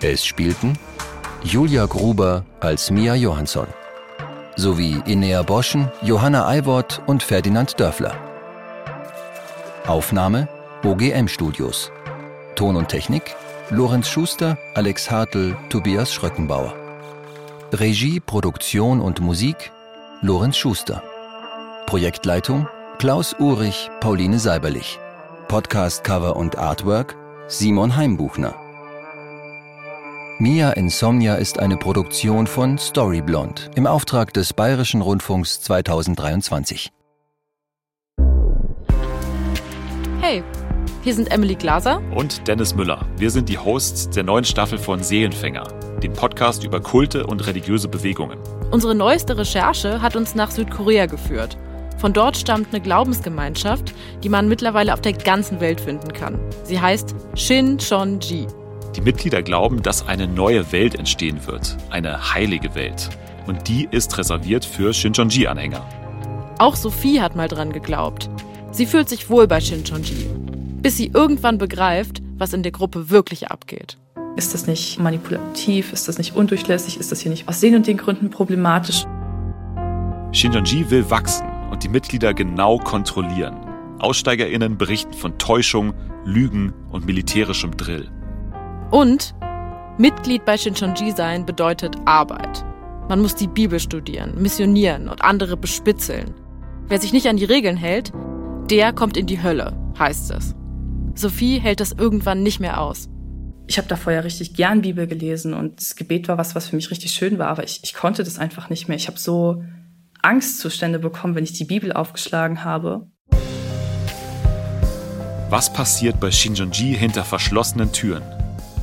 Es 0.00 0.24
spielten 0.24 0.78
Julia 1.42 1.86
Gruber 1.86 2.44
als 2.60 2.92
Mia 2.92 3.16
Johansson 3.16 3.66
sowie 4.54 5.02
Inea 5.04 5.42
Boschen, 5.42 5.90
Johanna 6.02 6.46
Eiwort 6.46 7.02
und 7.06 7.24
Ferdinand 7.24 7.80
Dörfler. 7.80 8.14
Aufnahme 9.84 10.46
OGM 10.84 11.26
Studios. 11.26 11.90
Ton 12.54 12.76
und 12.76 12.88
Technik 12.88 13.34
Lorenz 13.70 14.08
Schuster, 14.08 14.58
Alex 14.74 15.10
Hartl, 15.10 15.56
Tobias 15.68 16.12
Schröckenbauer. 16.12 16.74
Regie, 17.72 18.20
Produktion 18.20 19.00
und 19.00 19.20
Musik 19.20 19.72
Lorenz 20.20 20.56
Schuster. 20.56 21.02
Projektleitung 21.86 22.68
Klaus 22.98 23.34
Urich, 23.38 23.90
Pauline 24.00 24.38
Seiberlich. 24.38 24.98
Podcast 25.48 26.04
Cover 26.04 26.36
und 26.36 26.58
Artwork 26.58 27.16
Simon 27.48 27.96
Heimbuchner. 27.96 28.54
Mia 30.38 30.70
Insomnia 30.72 31.36
ist 31.36 31.60
eine 31.60 31.76
Produktion 31.76 32.46
von 32.46 32.76
Storyblond 32.76 33.70
im 33.76 33.86
Auftrag 33.86 34.32
des 34.34 34.52
Bayerischen 34.52 35.00
Rundfunks 35.00 35.60
2023. 35.60 36.92
Hey, 40.20 40.42
hier 41.04 41.14
sind 41.14 41.30
Emily 41.30 41.54
Glaser 41.54 42.00
und 42.14 42.48
Dennis 42.48 42.74
Müller. 42.74 43.06
Wir 43.18 43.30
sind 43.30 43.50
die 43.50 43.58
Hosts 43.58 44.08
der 44.08 44.22
neuen 44.22 44.44
Staffel 44.44 44.78
von 44.78 45.02
Seelenfänger, 45.02 45.64
dem 46.02 46.14
Podcast 46.14 46.64
über 46.64 46.80
Kulte 46.80 47.26
und 47.26 47.46
religiöse 47.46 47.88
Bewegungen. 47.88 48.38
Unsere 48.70 48.94
neueste 48.94 49.36
Recherche 49.36 50.00
hat 50.00 50.16
uns 50.16 50.34
nach 50.34 50.50
Südkorea 50.50 51.04
geführt. 51.04 51.58
Von 51.98 52.14
dort 52.14 52.38
stammt 52.38 52.68
eine 52.72 52.80
Glaubensgemeinschaft, 52.80 53.92
die 54.22 54.30
man 54.30 54.48
mittlerweile 54.48 54.94
auf 54.94 55.02
der 55.02 55.12
ganzen 55.12 55.60
Welt 55.60 55.78
finden 55.78 56.14
kann. 56.14 56.40
Sie 56.64 56.80
heißt 56.80 57.14
Shincheonji. 57.34 58.46
Die 58.96 59.02
Mitglieder 59.02 59.42
glauben, 59.42 59.82
dass 59.82 60.08
eine 60.08 60.26
neue 60.26 60.72
Welt 60.72 60.94
entstehen 60.94 61.46
wird, 61.46 61.76
eine 61.90 62.32
heilige 62.32 62.74
Welt. 62.74 63.10
Und 63.46 63.68
die 63.68 63.86
ist 63.90 64.16
reserviert 64.16 64.64
für 64.64 64.94
Shincheonji-Anhänger. 64.94 65.86
Auch 66.58 66.76
Sophie 66.76 67.20
hat 67.20 67.36
mal 67.36 67.48
dran 67.48 67.74
geglaubt. 67.74 68.30
Sie 68.70 68.86
fühlt 68.86 69.10
sich 69.10 69.28
wohl 69.28 69.46
bei 69.46 69.60
Shincheonji 69.60 70.30
bis 70.84 70.98
sie 70.98 71.10
irgendwann 71.14 71.56
begreift, 71.56 72.20
was 72.36 72.52
in 72.52 72.62
der 72.62 72.70
Gruppe 72.70 73.08
wirklich 73.08 73.50
abgeht. 73.50 73.96
Ist 74.36 74.52
das 74.52 74.66
nicht 74.66 75.00
manipulativ? 75.00 75.94
Ist 75.94 76.08
das 76.08 76.18
nicht 76.18 76.36
undurchlässig? 76.36 77.00
Ist 77.00 77.10
das 77.10 77.20
hier 77.20 77.30
nicht 77.30 77.48
aus 77.48 77.60
den 77.60 77.74
und 77.74 77.86
den 77.86 77.96
Gründen 77.96 78.28
problematisch? 78.28 79.04
Shinjonji 80.32 80.90
will 80.90 81.08
wachsen 81.08 81.46
und 81.70 81.82
die 81.84 81.88
Mitglieder 81.88 82.34
genau 82.34 82.76
kontrollieren. 82.76 83.56
AussteigerInnen 83.98 84.76
berichten 84.76 85.14
von 85.14 85.38
Täuschung, 85.38 85.94
Lügen 86.26 86.74
und 86.90 87.06
militärischem 87.06 87.74
Drill. 87.78 88.10
Und 88.90 89.34
Mitglied 89.96 90.44
bei 90.44 90.58
Shincheonji 90.58 91.12
sein 91.12 91.46
bedeutet 91.46 91.96
Arbeit. 92.04 92.62
Man 93.08 93.22
muss 93.22 93.34
die 93.36 93.48
Bibel 93.48 93.80
studieren, 93.80 94.34
missionieren 94.42 95.08
und 95.08 95.22
andere 95.22 95.56
bespitzeln. 95.56 96.34
Wer 96.88 97.00
sich 97.00 97.14
nicht 97.14 97.26
an 97.26 97.38
die 97.38 97.46
Regeln 97.46 97.78
hält, 97.78 98.12
der 98.68 98.92
kommt 98.92 99.16
in 99.16 99.26
die 99.26 99.42
Hölle, 99.42 99.74
heißt 99.98 100.30
es. 100.32 100.54
Sophie 101.14 101.60
hält 101.60 101.80
das 101.80 101.92
irgendwann 101.92 102.42
nicht 102.42 102.60
mehr 102.60 102.80
aus. 102.80 103.08
Ich 103.66 103.78
habe 103.78 103.88
davor 103.88 104.12
ja 104.12 104.20
richtig 104.20 104.54
gern 104.54 104.82
Bibel 104.82 105.06
gelesen 105.06 105.54
und 105.54 105.80
das 105.80 105.96
Gebet 105.96 106.28
war 106.28 106.36
was, 106.36 106.54
was 106.54 106.68
für 106.68 106.76
mich 106.76 106.90
richtig 106.90 107.12
schön 107.12 107.38
war, 107.38 107.48
aber 107.48 107.64
ich, 107.64 107.80
ich 107.82 107.94
konnte 107.94 108.24
das 108.24 108.38
einfach 108.38 108.68
nicht 108.68 108.88
mehr. 108.88 108.96
Ich 108.96 109.06
habe 109.06 109.18
so 109.18 109.62
Angstzustände 110.22 110.98
bekommen, 110.98 111.34
wenn 111.34 111.44
ich 111.44 111.52
die 111.52 111.64
Bibel 111.64 111.92
aufgeschlagen 111.92 112.64
habe. 112.64 113.06
Was 115.50 115.72
passiert 115.72 116.20
bei 116.20 116.30
Shinjonji 116.30 116.94
hinter 116.94 117.24
verschlossenen 117.24 117.92
Türen? 117.92 118.22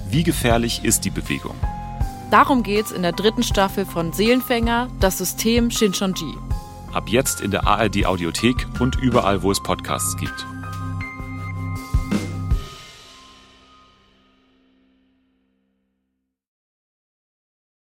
Wie 0.09 0.23
gefährlich 0.23 0.83
ist 0.83 1.05
die 1.05 1.09
Bewegung? 1.09 1.55
Darum 2.31 2.63
geht's 2.63 2.91
in 2.91 3.01
der 3.01 3.11
dritten 3.11 3.43
Staffel 3.43 3.85
von 3.85 4.13
Seelenfänger, 4.13 4.87
das 4.99 5.17
System 5.17 5.69
Shinchonji. 5.69 6.33
Ab 6.93 7.09
jetzt 7.09 7.41
in 7.41 7.51
der 7.51 7.67
ARD 7.67 8.05
Audiothek 8.05 8.67
und 8.79 8.95
überall, 8.95 9.43
wo 9.43 9.51
es 9.51 9.61
Podcasts 9.61 10.15
gibt. 10.17 10.45